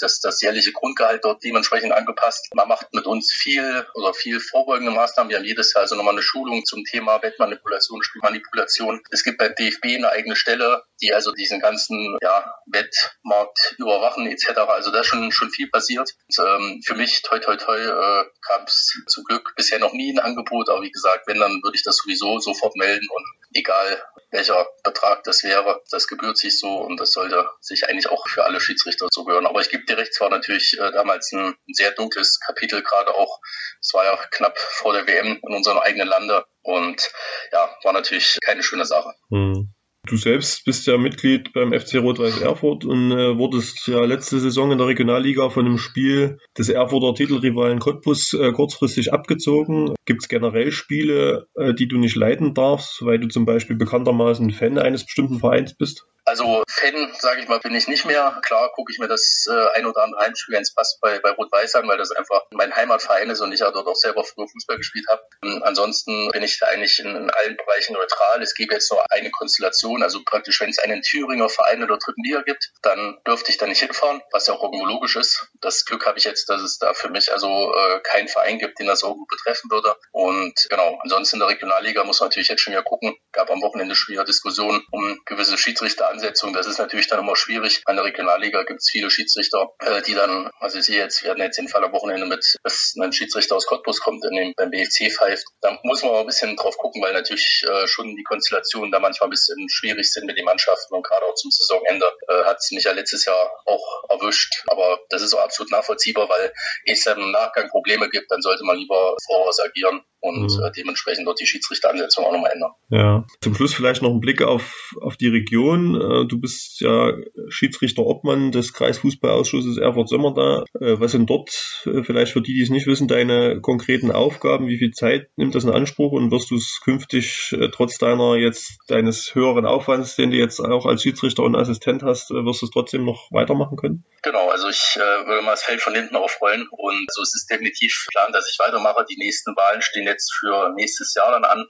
Das, 0.00 0.20
das 0.20 0.40
jährliche 0.40 0.72
Grundgehalt 0.72 1.24
dort 1.24 1.42
dementsprechend 1.42 1.92
angepasst. 1.92 2.48
Man 2.54 2.68
macht 2.68 2.92
mit 2.92 3.06
uns 3.06 3.32
viel 3.32 3.86
oder 3.94 4.14
viel 4.14 4.38
Vorbereitung 4.38 4.67
vorbeugende 4.68 4.92
Maßnahmen. 4.92 5.30
Wir 5.30 5.38
haben 5.38 5.44
jedes 5.44 5.72
Jahr 5.72 5.82
also 5.82 5.96
nochmal 5.96 6.12
eine 6.12 6.22
Schulung 6.22 6.64
zum 6.66 6.84
Thema 6.84 7.22
Wettmanipulation, 7.22 8.02
Spielmanipulation. 8.02 9.00
Es 9.10 9.24
gibt 9.24 9.38
beim 9.38 9.54
DFB 9.54 9.96
eine 9.96 10.10
eigene 10.10 10.36
Stelle, 10.36 10.82
die 11.00 11.14
also 11.14 11.32
diesen 11.32 11.60
ganzen 11.60 12.18
ja, 12.20 12.54
Wettmarkt 12.66 13.76
überwachen 13.78 14.26
etc. 14.26 14.58
Also 14.68 14.90
da 14.90 15.00
ist 15.00 15.06
schon, 15.06 15.32
schon 15.32 15.50
viel 15.50 15.70
passiert. 15.70 16.10
Und, 16.36 16.46
ähm, 16.46 16.82
für 16.84 16.94
mich, 16.94 17.22
toi 17.22 17.38
toi 17.38 17.56
toi, 17.56 17.78
äh, 17.78 18.24
gab 18.46 18.68
es 18.68 18.92
zum 19.06 19.24
Glück 19.24 19.54
bisher 19.56 19.78
noch 19.78 19.94
nie 19.94 20.12
ein 20.12 20.18
Angebot, 20.18 20.68
aber 20.68 20.82
wie 20.82 20.90
gesagt, 20.90 21.26
wenn, 21.26 21.40
dann 21.40 21.62
würde 21.62 21.76
ich 21.76 21.82
das 21.82 21.96
sowieso 21.96 22.38
sofort 22.38 22.76
melden 22.76 23.06
und 23.10 23.24
egal 23.54 24.02
welcher 24.30 24.66
Betrag 24.84 25.24
das 25.24 25.42
wäre, 25.42 25.82
das 25.90 26.06
gebührt 26.06 26.36
sich 26.36 26.58
so 26.58 26.68
und 26.68 27.00
das 27.00 27.12
sollte 27.12 27.48
sich 27.60 27.88
eigentlich 27.88 28.08
auch 28.08 28.28
für 28.28 28.44
alle 28.44 28.60
Schiedsrichter 28.60 29.08
so 29.10 29.24
gehören. 29.24 29.46
Aber 29.46 29.60
ich 29.60 29.70
gebe 29.70 29.84
dir 29.84 29.96
recht, 29.96 30.12
es 30.12 30.20
war 30.20 30.28
natürlich 30.28 30.76
äh, 30.78 30.92
damals 30.92 31.32
ein, 31.32 31.54
ein 31.66 31.74
sehr 31.74 31.92
dunkles 31.92 32.38
Kapitel, 32.40 32.82
gerade 32.82 33.14
auch, 33.14 33.40
es 33.80 33.94
war 33.94 34.04
ja 34.04 34.16
knapp 34.30 34.57
vor 34.58 34.92
der 34.92 35.06
WM 35.06 35.38
in 35.46 35.54
unserem 35.54 35.78
eigenen 35.78 36.08
Lande 36.08 36.44
und 36.62 37.10
ja, 37.52 37.70
war 37.84 37.92
natürlich 37.92 38.38
keine 38.44 38.62
schöne 38.62 38.84
Sache. 38.84 39.14
Hm. 39.30 39.72
Du 40.06 40.16
selbst 40.16 40.64
bist 40.64 40.86
ja 40.86 40.96
Mitglied 40.96 41.52
beim 41.52 41.78
FC 41.78 41.96
Rot-Weiß 41.96 42.40
Erfurt 42.40 42.84
und 42.86 43.10
äh, 43.12 43.36
wurdest 43.36 43.86
ja 43.88 44.04
letzte 44.04 44.40
Saison 44.40 44.70
in 44.72 44.78
der 44.78 44.86
Regionalliga 44.86 45.50
von 45.50 45.66
einem 45.66 45.76
Spiel 45.76 46.38
des 46.56 46.70
Erfurter 46.70 47.14
Titelrivalen 47.14 47.78
Cottbus 47.78 48.32
äh, 48.32 48.52
kurzfristig 48.52 49.12
abgezogen. 49.12 49.94
Gibt 50.08 50.22
es 50.22 50.28
generell 50.28 50.72
Spiele, 50.72 51.48
äh, 51.54 51.74
die 51.74 51.86
du 51.86 51.98
nicht 51.98 52.16
leiten 52.16 52.54
darfst, 52.54 53.04
weil 53.04 53.18
du 53.18 53.28
zum 53.28 53.44
Beispiel 53.44 53.76
bekanntermaßen 53.76 54.50
Fan 54.52 54.78
eines 54.78 55.04
bestimmten 55.04 55.38
Vereins 55.38 55.74
bist? 55.76 56.06
Also 56.28 56.62
Fan, 56.68 57.10
sage 57.18 57.40
ich 57.40 57.48
mal, 57.48 57.58
bin 57.58 57.74
ich 57.74 57.88
nicht 57.88 58.04
mehr. 58.04 58.38
Klar 58.44 58.70
gucke 58.74 58.92
ich 58.92 58.98
mir 58.98 59.08
das 59.08 59.46
äh, 59.50 59.78
ein 59.78 59.86
oder 59.86 60.02
andere 60.02 60.20
Heimspiel 60.20 60.54
ganz 60.54 60.74
passt 60.74 61.00
bei, 61.00 61.18
bei 61.20 61.30
Rot-Weiß 61.30 61.74
an, 61.76 61.88
weil 61.88 61.96
das 61.96 62.10
einfach 62.10 62.42
mein 62.52 62.76
Heimatverein 62.76 63.30
ist 63.30 63.40
und 63.40 63.50
ich 63.52 63.60
ja 63.60 63.70
dort 63.70 63.86
auch 63.86 63.96
selber 63.96 64.22
früher 64.24 64.46
Fußball 64.46 64.76
gespielt 64.76 65.06
habe. 65.08 65.22
Ähm, 65.42 65.62
ansonsten 65.64 66.30
bin 66.30 66.42
ich 66.42 66.58
da 66.58 66.66
eigentlich 66.66 66.98
in, 66.98 67.06
in, 67.06 67.30
allen 67.30 67.56
Bereichen 67.56 67.94
neutral. 67.94 68.42
Es 68.42 68.54
gibt 68.54 68.72
jetzt 68.72 68.92
nur 68.92 69.02
eine 69.10 69.30
Konstellation, 69.30 70.02
also 70.02 70.20
praktisch, 70.22 70.60
wenn 70.60 70.68
es 70.68 70.78
einen 70.78 71.00
Thüringer 71.00 71.48
Verein 71.48 71.80
in 71.80 71.88
der 71.88 71.96
dritten 71.96 72.22
Liga 72.22 72.42
gibt, 72.42 72.72
dann 72.82 73.16
dürfte 73.26 73.50
ich 73.50 73.56
da 73.56 73.66
nicht 73.66 73.80
hinfahren, 73.80 74.20
was 74.30 74.48
ja 74.48 74.54
auch 74.54 74.62
irgendwo 74.62 74.84
logisch 74.84 75.16
ist. 75.16 75.48
Das 75.62 75.86
Glück 75.86 76.04
habe 76.06 76.18
ich 76.18 76.24
jetzt, 76.24 76.50
dass 76.50 76.60
es 76.60 76.76
da 76.76 76.92
für 76.92 77.08
mich 77.08 77.32
also 77.32 77.72
äh, 77.74 78.00
keinen 78.00 78.28
Verein 78.28 78.58
gibt, 78.58 78.78
den 78.78 78.86
das 78.86 79.02
irgendwo 79.02 79.24
betreffen 79.24 79.70
würde. 79.70 79.96
Und 80.12 80.54
genau, 80.68 80.98
ansonsten 81.02 81.36
in 81.36 81.40
der 81.40 81.48
Regionalliga 81.48 82.04
muss 82.04 82.20
man 82.20 82.28
natürlich 82.28 82.48
jetzt 82.48 82.60
schon 82.60 82.72
wieder 82.72 82.82
gucken. 82.82 83.14
Gab 83.32 83.50
am 83.50 83.62
Wochenende 83.62 83.94
schon 83.94 84.12
wieder 84.12 84.24
Diskussionen 84.24 84.82
um 84.90 85.18
gewisse 85.26 85.58
Schiedsrichter 85.58 86.08
Ansetzung. 86.08 86.52
Das 86.52 86.66
ist 86.66 86.78
natürlich 86.78 87.08
dann 87.08 87.20
immer 87.20 87.36
schwierig. 87.36 87.82
An 87.84 87.96
der 87.96 88.04
Regionalliga 88.04 88.64
gibt 88.64 88.80
es 88.80 88.90
viele 88.90 89.10
Schiedsrichter, 89.10 89.68
äh, 89.80 90.02
die 90.02 90.14
dann, 90.14 90.50
also 90.60 90.78
ich 90.78 90.86
sehe 90.86 90.98
jetzt, 90.98 91.22
wir 91.22 91.30
hatten 91.30 91.40
jetzt 91.40 91.58
den 91.58 91.68
Fall 91.68 91.84
am 91.84 91.92
Wochenende 91.92 92.26
mit, 92.26 92.56
dass 92.62 92.94
ein 93.00 93.12
Schiedsrichter 93.12 93.56
aus 93.56 93.66
Cottbus 93.66 94.00
kommt, 94.00 94.24
in 94.24 94.34
dem, 94.34 94.52
beim 94.56 94.70
BFC 94.70 95.12
pfeift. 95.12 95.44
Da 95.60 95.78
muss 95.82 96.02
man 96.02 96.12
mal 96.12 96.20
ein 96.20 96.26
bisschen 96.26 96.56
drauf 96.56 96.76
gucken, 96.78 97.02
weil 97.02 97.12
natürlich 97.12 97.62
äh, 97.68 97.86
schon 97.86 98.16
die 98.16 98.24
Konstellationen 98.24 98.90
da 98.90 98.98
manchmal 98.98 99.28
ein 99.28 99.30
bisschen 99.30 99.68
schwierig 99.70 100.10
sind 100.10 100.26
mit 100.26 100.36
den 100.36 100.44
Mannschaften 100.44 100.94
und 100.94 101.06
gerade 101.06 101.24
auch 101.26 101.34
zum 101.34 101.50
Saisonende 101.50 102.06
äh, 102.28 102.44
hat 102.44 102.58
es 102.58 102.70
mich 102.72 102.84
ja 102.84 102.92
letztes 102.92 103.24
Jahr 103.24 103.50
auch 103.66 104.04
erwischt. 104.08 104.64
Aber 104.68 104.98
das 105.10 105.22
ist 105.22 105.34
auch 105.34 105.40
absolut 105.40 105.70
nachvollziehbar, 105.70 106.28
weil 106.28 106.52
es 106.86 107.04
dann 107.04 107.20
im 107.20 107.30
Nachgang 107.30 107.68
Probleme 107.68 108.08
gibt, 108.08 108.30
dann 108.30 108.42
sollte 108.42 108.64
man 108.64 108.76
lieber 108.76 109.16
voraus 109.26 109.60
agieren 109.60 109.87
und 110.20 110.56
mhm. 110.56 110.64
äh, 110.64 110.70
dementsprechend 110.76 111.26
dort 111.26 111.40
die 111.40 111.46
Schiedsrichteransetzung 111.46 112.24
auch 112.24 112.32
nochmal 112.32 112.50
ändern. 112.52 112.72
Ja, 112.90 113.26
zum 113.40 113.54
Schluss 113.54 113.74
vielleicht 113.74 114.02
noch 114.02 114.10
ein 114.10 114.20
Blick 114.20 114.42
auf, 114.42 114.94
auf 115.00 115.16
die 115.16 115.28
Region. 115.28 115.94
Äh, 115.94 116.26
du 116.26 116.40
bist 116.40 116.80
ja 116.80 117.12
Schiedsrichter 117.48 118.04
Obmann 118.04 118.50
des 118.50 118.72
Kreisfußballausschusses 118.72 119.78
Erfurt-Sömmer 119.78 120.34
da. 120.34 120.64
Äh, 120.80 120.98
was 121.00 121.12
sind 121.12 121.30
dort, 121.30 121.84
äh, 121.86 122.02
vielleicht 122.02 122.32
für 122.32 122.42
die, 122.42 122.54
die 122.54 122.62
es 122.62 122.70
nicht 122.70 122.86
wissen, 122.86 123.08
deine 123.08 123.60
konkreten 123.60 124.10
Aufgaben? 124.10 124.66
Wie 124.66 124.78
viel 124.78 124.90
Zeit 124.90 125.28
nimmt 125.36 125.54
das 125.54 125.64
in 125.64 125.70
Anspruch 125.70 126.12
und 126.12 126.30
wirst 126.30 126.50
du 126.50 126.56
es 126.56 126.80
künftig 126.82 127.54
äh, 127.58 127.68
trotz 127.68 127.98
deiner 127.98 128.36
jetzt, 128.36 128.78
deines 128.88 129.34
höheren 129.34 129.66
Aufwands, 129.66 130.16
den 130.16 130.30
du 130.30 130.36
jetzt 130.36 130.60
auch 130.60 130.86
als 130.86 131.02
Schiedsrichter 131.02 131.44
und 131.44 131.54
Assistent 131.54 132.02
hast, 132.02 132.30
äh, 132.30 132.44
wirst 132.44 132.62
du 132.62 132.66
es 132.66 132.72
trotzdem 132.72 133.04
noch 133.04 133.30
weitermachen 133.30 133.76
können? 133.76 134.04
Genau, 134.22 134.47
also 134.58 134.70
ich 134.70 134.96
äh, 134.96 135.26
würde 135.26 135.42
mal 135.42 135.52
das 135.52 135.62
Feld 135.62 135.80
von 135.80 135.94
hinten 135.94 136.16
aufrollen 136.16 136.66
und 136.70 137.06
so 137.12 137.22
ist 137.22 137.36
es 137.36 137.46
definitiv 137.46 138.08
Plan, 138.10 138.32
dass 138.32 138.50
ich 138.50 138.58
weitermache. 138.58 139.04
Die 139.08 139.16
nächsten 139.16 139.54
Wahlen 139.54 139.82
stehen 139.82 140.04
jetzt 140.04 140.34
für 140.34 140.70
nächstes 140.74 141.14
Jahr 141.14 141.30
dann 141.30 141.44
an. 141.44 141.64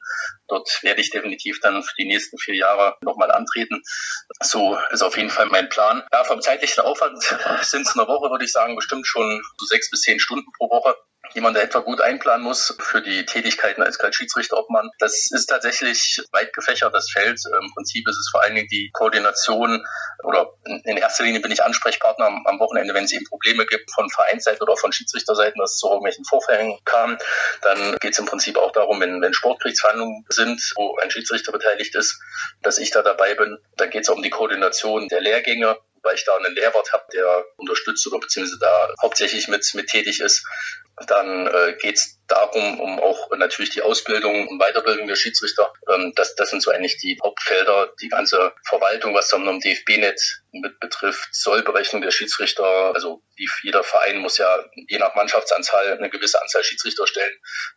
Dort 0.49 0.83
werde 0.83 1.03
ich 1.03 1.11
definitiv 1.11 1.61
dann 1.61 1.83
für 1.83 1.95
die 1.99 2.07
nächsten 2.07 2.39
vier 2.39 2.55
Jahre 2.55 2.97
nochmal 3.03 3.31
antreten. 3.31 3.83
So 4.41 4.79
ist 4.91 5.03
auf 5.03 5.19
jeden 5.19 5.29
Fall 5.29 5.47
mein 5.47 5.69
Plan. 5.69 6.03
Ja, 6.13 6.25
vom 6.25 6.41
zeitlichen 6.41 6.81
Aufwand 6.81 7.23
sind 7.63 7.87
es 7.87 7.95
eine 7.95 8.09
Woche, 8.09 8.31
würde 8.31 8.47
ich 8.47 8.53
sagen, 8.53 8.75
bestimmt 8.75 9.07
schon 9.07 9.43
so 9.59 9.67
sechs 9.67 9.91
bis 9.91 10.01
zehn 10.01 10.19
Stunden 10.19 10.51
pro 10.57 10.71
Woche 10.71 10.97
die 11.35 11.41
man 11.41 11.55
da 11.55 11.61
etwa 11.61 11.81
gut 11.81 12.01
einplanen 12.01 12.45
muss 12.45 12.77
für 12.81 13.03
die 13.03 13.27
Tätigkeiten 13.27 13.83
als 13.83 13.99
Schiedsrichterobmann. 14.11 14.91
Das 14.99 15.31
ist 15.31 15.47
tatsächlich 15.47 16.23
weit 16.33 16.53
gefächert, 16.53 16.95
das 16.95 17.11
Feld. 17.11 17.41
Im 17.61 17.73
Prinzip 17.75 18.09
ist 18.09 18.17
es 18.17 18.29
vor 18.31 18.43
allen 18.43 18.55
Dingen 18.55 18.69
die 18.69 18.91
Koordination 18.93 19.85
oder 20.25 20.53
in 20.65 20.97
erster 20.97 21.25
Linie 21.25 21.41
bin 21.41 21.53
ich 21.53 21.63
Ansprechpartner 21.63 22.27
am, 22.27 22.59
Wochenende, 22.59 22.93
wenn 22.93 23.05
es 23.05 23.13
eben 23.13 23.25
Probleme 23.25 23.67
gibt 23.67 23.93
von 23.93 24.11
Vereinsseite 24.11 24.63
oder 24.63 24.77
von 24.77 24.93
Schiedsrichterseiten, 24.93 25.61
dass 25.61 25.75
es 25.75 25.79
zu 25.79 25.87
irgendwelchen 25.89 26.25
Vorfällen 26.25 26.77
kam. 26.85 27.19
Dann 27.63 27.97
geht 28.01 28.13
es 28.13 28.19
im 28.19 28.27
Prinzip 28.27 28.57
auch 28.57 28.73
darum, 28.73 29.01
wenn, 29.01 29.23
wenn 29.23 29.33
Sportgerichtsverhandlungen 29.33 30.25
sind, 30.29 30.61
wo 30.77 30.97
ein 30.97 31.11
Schiedsrichter 31.11 31.53
beteiligt 31.53 31.95
ist, 31.95 32.21
dass 32.63 32.79
ich 32.79 32.91
da 32.91 33.03
dabei 33.03 33.35
bin. 33.35 33.59
Dann 33.77 33.91
geht 33.91 34.03
es 34.03 34.09
um 34.09 34.23
die 34.23 34.31
Koordination 34.31 35.09
der 35.09 35.21
Lehrgänge 35.21 35.79
weil 36.03 36.15
ich 36.15 36.25
da 36.25 36.37
einen 36.37 36.55
Lehrwart 36.55 36.93
habe, 36.93 37.05
der 37.13 37.45
unterstützt 37.57 38.07
oder 38.07 38.21
beziehungsweise 38.21 38.59
da 38.59 38.95
hauptsächlich 39.03 39.49
mit, 39.49 39.69
mit 39.75 39.89
tätig 39.89 40.21
ist. 40.21 40.47
Dann 41.07 41.47
äh, 41.47 41.77
geht 41.81 41.97
es 41.97 42.18
darum, 42.29 42.81
um 42.81 43.01
auch 43.01 43.31
natürlich 43.37 43.71
die 43.71 43.83
Ausbildung 43.83 44.49
und 44.49 44.59
Weiterbildung 44.59 45.09
der 45.09 45.17
Schiedsrichter. 45.17 45.73
Ähm, 45.89 46.13
das, 46.15 46.35
das 46.37 46.51
sind 46.51 46.63
so 46.63 46.71
eigentlich 46.71 46.99
die 46.99 47.19
Hauptfelder, 47.23 47.93
die 48.01 48.09
ganze 48.09 48.53
Verwaltung, 48.65 49.15
was 49.15 49.29
dann 49.29 49.49
am 49.49 49.61
DFB-Netz 49.61 50.43
mit 50.53 50.81
betrifft, 50.81 51.29
Sollberechnung 51.33 52.03
der 52.03 52.11
Schiedsrichter. 52.11 52.95
Also 52.95 53.23
jeder 53.63 53.85
Verein 53.85 54.19
muss 54.19 54.39
ja 54.39 54.65
je 54.89 54.99
nach 54.99 55.15
Mannschaftsanzahl 55.15 55.97
eine 55.97 56.11
gewisse 56.11 56.41
Anzahl 56.41 56.65
Schiedsrichter 56.65 57.07
stellen. 57.07 57.35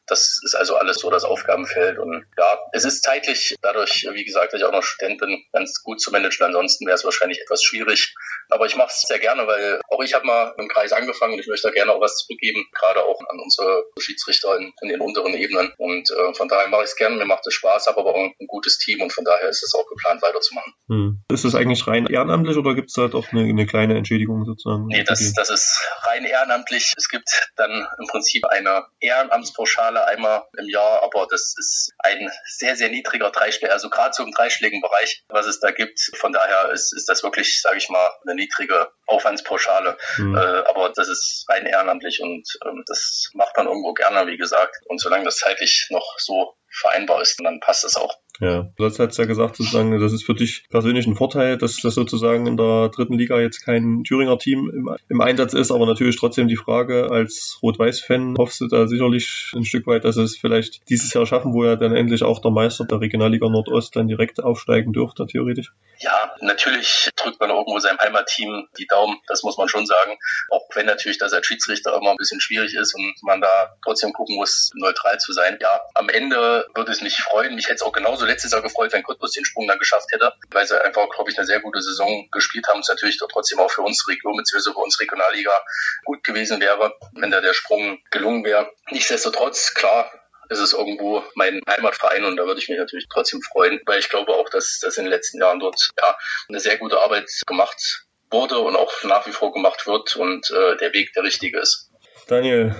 Das 0.07 0.39
ist 0.43 0.55
also 0.55 0.75
alles 0.75 0.97
so 0.97 1.09
das 1.09 1.23
Aufgabenfeld. 1.23 1.97
Und 1.99 2.25
ja, 2.37 2.59
es 2.73 2.85
ist 2.85 3.03
zeitlich 3.03 3.55
dadurch, 3.61 4.07
wie 4.11 4.25
gesagt, 4.25 4.53
dass 4.53 4.59
ich 4.59 4.65
auch 4.65 4.71
noch 4.71 4.83
Student 4.83 5.19
bin, 5.19 5.43
ganz 5.51 5.81
gut 5.83 6.01
zu 6.01 6.11
managen. 6.11 6.45
Ansonsten 6.45 6.85
wäre 6.85 6.95
es 6.95 7.05
wahrscheinlich 7.05 7.41
etwas 7.41 7.63
schwierig. 7.63 8.13
Aber 8.49 8.65
ich 8.65 8.75
mache 8.75 8.89
es 8.91 9.01
sehr 9.01 9.19
gerne, 9.19 9.47
weil 9.47 9.79
auch 9.89 10.01
ich 10.01 10.13
habe 10.13 10.25
mal 10.25 10.53
im 10.57 10.67
Kreis 10.67 10.91
angefangen 10.91 11.33
und 11.33 11.39
ich 11.39 11.47
möchte 11.47 11.67
da 11.67 11.73
gerne 11.73 11.91
auch 11.93 12.01
was 12.01 12.17
zurückgeben, 12.17 12.65
gerade 12.73 13.03
auch 13.03 13.19
an 13.29 13.39
unsere 13.39 13.85
Schiedsrichter 13.99 14.40
in, 14.57 14.73
in 14.81 14.89
den 14.89 15.01
unteren 15.01 15.33
Ebenen. 15.33 15.71
Und 15.77 16.09
äh, 16.11 16.33
von 16.33 16.47
daher 16.47 16.67
mache 16.69 16.83
ich 16.83 16.89
es 16.89 16.95
gerne, 16.95 17.15
mir 17.15 17.25
macht 17.25 17.45
es 17.47 17.53
Spaß, 17.53 17.87
habe 17.87 17.99
aber 17.99 18.11
auch 18.11 18.19
ein, 18.19 18.33
ein, 18.39 18.47
gutes 18.47 18.77
Team 18.77 19.01
und 19.01 19.13
von 19.13 19.23
daher 19.23 19.49
ist 19.49 19.63
es 19.63 19.73
auch 19.73 19.87
geplant, 19.87 20.21
weiterzumachen. 20.21 20.73
Hm. 20.87 21.23
Ist 21.31 21.45
das 21.45 21.55
eigentlich 21.55 21.87
rein 21.87 22.05
ehrenamtlich 22.05 22.57
oder 22.57 22.75
gibt 22.75 22.89
es 22.89 22.97
halt 22.97 23.15
auch 23.15 23.31
eine, 23.31 23.41
eine, 23.43 23.65
kleine 23.65 23.97
Entschädigung 23.97 24.45
sozusagen? 24.45 24.87
Nee, 24.87 25.03
das, 25.03 25.33
das 25.33 25.49
ist 25.49 25.79
rein 26.03 26.25
ehrenamtlich. 26.25 26.93
Es 26.97 27.09
gibt 27.09 27.29
dann 27.55 27.71
im 27.71 28.07
Prinzip 28.07 28.45
eine 28.45 28.85
Ehrenamtspauschale 28.99 30.05
einmal 30.05 30.43
im 30.57 30.67
Jahr, 30.67 31.03
aber 31.03 31.27
das 31.29 31.55
ist 31.57 31.93
ein 31.99 32.29
sehr, 32.45 32.75
sehr 32.75 32.89
niedriger 32.89 33.31
Dreischläger, 33.31 33.73
also 33.73 33.89
gerade 33.89 34.13
so 34.13 34.23
im 34.23 34.31
dreischlägigen 34.31 34.81
Bereich, 34.81 35.23
was 35.29 35.45
es 35.45 35.59
da 35.59 35.71
gibt. 35.71 35.99
Von 36.15 36.33
daher 36.33 36.71
ist, 36.71 36.93
ist 36.93 37.07
das 37.07 37.23
wirklich, 37.23 37.61
sage 37.61 37.77
ich 37.77 37.89
mal, 37.89 38.09
eine 38.25 38.35
niedrige 38.35 38.91
Aufwandspauschale. 39.11 39.97
Mhm. 40.17 40.35
Äh, 40.35 40.39
aber 40.39 40.91
das 40.95 41.07
ist 41.07 41.45
rein 41.49 41.65
ehrenamtlich 41.65 42.21
und 42.21 42.47
ähm, 42.65 42.83
das 42.85 43.29
macht 43.33 43.55
man 43.57 43.67
irgendwo 43.67 43.93
gerne, 43.93 44.27
wie 44.27 44.37
gesagt. 44.37 44.77
Und 44.85 44.99
solange 44.99 45.25
das 45.25 45.37
zeitlich 45.37 45.87
noch 45.89 46.15
so 46.17 46.55
vereinbar 46.69 47.21
ist, 47.21 47.39
dann 47.43 47.59
passt 47.59 47.83
es 47.83 47.95
auch. 47.95 48.17
Ja, 48.39 48.69
du 48.75 48.85
hast 48.85 48.97
ja 48.97 49.25
gesagt, 49.25 49.57
sozusagen, 49.57 49.99
das 49.99 50.13
ist 50.13 50.23
für 50.23 50.33
dich 50.33 50.67
persönlich 50.69 51.05
ein 51.05 51.15
Vorteil, 51.15 51.57
dass 51.57 51.77
das 51.77 51.93
sozusagen 51.93 52.47
in 52.47 52.57
der 52.57 52.89
dritten 52.89 53.13
Liga 53.13 53.39
jetzt 53.39 53.63
kein 53.63 54.03
Thüringer 54.03 54.39
Team 54.39 54.71
im, 54.73 54.95
im 55.09 55.21
Einsatz 55.21 55.53
ist, 55.53 55.71
aber 55.71 55.85
natürlich 55.85 56.17
trotzdem 56.17 56.47
die 56.47 56.55
Frage, 56.55 57.11
als 57.11 57.59
Rot-Weiß-Fan 57.61 58.35
hoffst 58.37 58.61
du 58.61 58.67
da 58.67 58.87
sicherlich 58.87 59.51
ein 59.55 59.65
Stück 59.65 59.85
weit, 59.85 60.05
dass 60.05 60.17
es 60.17 60.37
vielleicht 60.37 60.89
dieses 60.89 61.13
Jahr 61.13 61.25
schaffen, 61.25 61.53
wo 61.53 61.65
ja 61.65 61.75
dann 61.75 61.95
endlich 61.95 62.23
auch 62.23 62.39
der 62.39 62.51
Meister 62.51 62.85
der 62.85 62.99
Regionalliga 63.01 63.47
Nordost 63.47 63.95
dann 63.95 64.07
direkt 64.07 64.43
aufsteigen 64.43 64.93
dürfte, 64.93 65.27
theoretisch? 65.27 65.71
Ja, 65.99 66.33
natürlich 66.41 67.09
drückt 67.15 67.39
man 67.39 67.51
irgendwo 67.51 67.77
seinem 67.77 67.99
Heimatteam 67.99 68.67
die 68.77 68.87
Daumen, 68.87 69.17
das 69.27 69.43
muss 69.43 69.57
man 69.57 69.67
schon 69.67 69.85
sagen. 69.85 70.17
Auch 70.49 70.67
wenn 70.73 70.87
natürlich 70.87 71.19
das 71.19 71.33
als 71.33 71.45
Schiedsrichter 71.45 71.95
immer 71.95 72.11
ein 72.11 72.17
bisschen 72.17 72.41
schwierig 72.41 72.73
ist 72.73 72.95
und 72.95 73.13
man 73.21 73.41
da 73.41 73.75
trotzdem 73.83 74.13
gucken 74.13 74.35
muss, 74.35 74.71
neutral 74.73 75.19
zu 75.19 75.31
sein. 75.31 75.59
Ja, 75.61 75.81
am 75.93 76.09
Ende 76.09 76.65
würde 76.73 76.91
es 76.91 77.01
mich 77.01 77.17
freuen. 77.17 77.53
Mich 77.53 77.65
hätte 77.65 77.75
es 77.75 77.81
auch 77.83 77.91
genauso 77.91 78.25
letztes 78.31 78.51
Jahr 78.51 78.61
gefreut, 78.61 78.91
wenn 78.93 79.03
Cottbus 79.03 79.31
den 79.31 79.45
Sprung 79.45 79.67
dann 79.67 79.79
geschafft 79.79 80.07
hätte, 80.11 80.33
weil 80.51 80.65
sie 80.65 80.81
einfach, 80.83 81.09
glaube 81.09 81.29
ich, 81.29 81.37
eine 81.37 81.45
sehr 81.45 81.59
gute 81.59 81.81
Saison 81.81 82.27
gespielt 82.31 82.67
haben. 82.67 82.79
Es 82.79 82.89
natürlich 82.89 83.17
trotzdem 83.17 83.59
auch 83.59 83.71
für 83.71 83.81
unsere 83.81 84.11
Region 84.11 84.37
bzw. 84.37 84.71
für 84.71 84.79
unsere 84.79 85.03
Regionalliga 85.03 85.51
gut 86.05 86.23
gewesen 86.23 86.59
wäre, 86.59 86.93
wenn 87.13 87.31
da 87.31 87.41
der 87.41 87.53
Sprung 87.53 87.99
gelungen 88.11 88.43
wäre. 88.43 88.71
Nichtsdestotrotz, 88.89 89.73
klar, 89.73 90.11
ist 90.49 90.59
es 90.59 90.73
irgendwo 90.73 91.23
mein 91.35 91.61
Heimatverein 91.69 92.25
und 92.25 92.35
da 92.35 92.45
würde 92.45 92.59
ich 92.59 92.67
mich 92.67 92.77
natürlich 92.77 93.07
trotzdem 93.11 93.41
freuen, 93.41 93.79
weil 93.85 93.99
ich 93.99 94.09
glaube 94.09 94.33
auch, 94.33 94.49
dass 94.49 94.79
das 94.81 94.97
in 94.97 95.05
den 95.05 95.11
letzten 95.11 95.39
Jahren 95.39 95.59
dort 95.59 95.89
ja, 95.97 96.17
eine 96.49 96.59
sehr 96.59 96.77
gute 96.77 96.99
Arbeit 97.01 97.29
gemacht 97.47 98.05
wurde 98.29 98.59
und 98.59 98.75
auch 98.75 98.91
nach 99.03 99.25
wie 99.27 99.31
vor 99.31 99.53
gemacht 99.53 99.87
wird 99.87 100.15
und 100.15 100.49
äh, 100.51 100.77
der 100.77 100.93
Weg 100.93 101.13
der 101.13 101.23
richtige 101.23 101.59
ist. 101.59 101.89
Daniel, 102.27 102.75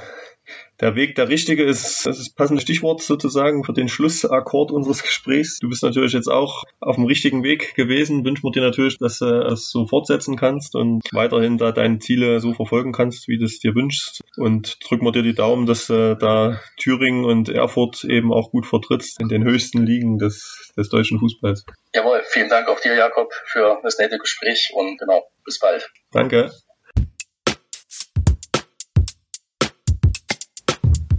Der 0.82 0.96
Weg 0.96 1.13
der 1.13 1.30
richtige 1.30 1.63
ist, 1.63 2.08
das 2.08 2.17
ist 2.17 2.28
das 2.28 2.34
passende 2.34 2.62
Stichwort 2.62 3.04
sozusagen 3.04 3.63
für 3.63 3.74
den 3.74 3.88
Schlussakkord 3.88 4.72
unseres 4.72 5.04
Gesprächs. 5.04 5.60
Du 5.60 5.70
bist 5.70 5.84
natürlich 5.84 6.13
jetzt 6.13 6.28
auch 6.28 6.63
auf 6.80 6.96
dem 6.96 7.06
richtigen 7.06 7.44
Weg 7.44 7.76
gewesen. 7.76 8.26
Wünschen 8.26 8.44
wir 8.44 8.52
dir 8.52 8.63
natürlich, 8.63 8.98
dass 8.98 9.20
du 9.20 9.26
es 9.26 9.70
so 9.70 9.86
fortsetzen 9.86 10.38
kannst 10.38 10.76
und 10.76 11.04
weiterhin 11.12 11.60
da 11.60 11.72
deine 11.72 12.00
Ziele 12.00 12.39
so 12.39 12.54
verfolgen 12.54 12.94
kannst, 12.94 13.28
wie 13.28 13.38
du 13.38 13.46
es 13.46 13.60
dir 13.60 13.76
wünschst. 13.76 14.22
Und 14.38 14.80
drücken 14.84 15.06
wir 15.06 15.12
dir 15.12 15.22
die 15.22 15.36
Daumen, 15.36 15.67
dass 15.67 15.86
du 15.86 16.17
da 16.17 16.60
Thüringen 16.78 17.26
und 17.26 17.50
Erfurt 17.50 18.04
eben 18.04 18.34
auch 18.34 18.50
gut 18.50 18.65
vertrittst 18.65 19.22
in 19.22 19.28
den 19.28 19.44
höchsten 19.44 19.86
Ligen 19.86 20.17
des, 20.17 20.74
des 20.76 20.89
deutschen 20.89 21.20
Fußballs. 21.20 21.63
Jawohl, 21.94 22.24
vielen 22.26 22.50
Dank 22.50 22.67
auch 22.67 22.80
dir, 22.80 22.96
Jakob, 22.96 23.32
für 23.46 23.80
das 23.84 24.00
nette 24.00 24.17
Gespräch 24.17 24.72
und 24.74 24.98
genau, 24.98 25.28
bis 25.46 25.60
bald. 25.60 25.88
Danke. 26.12 26.52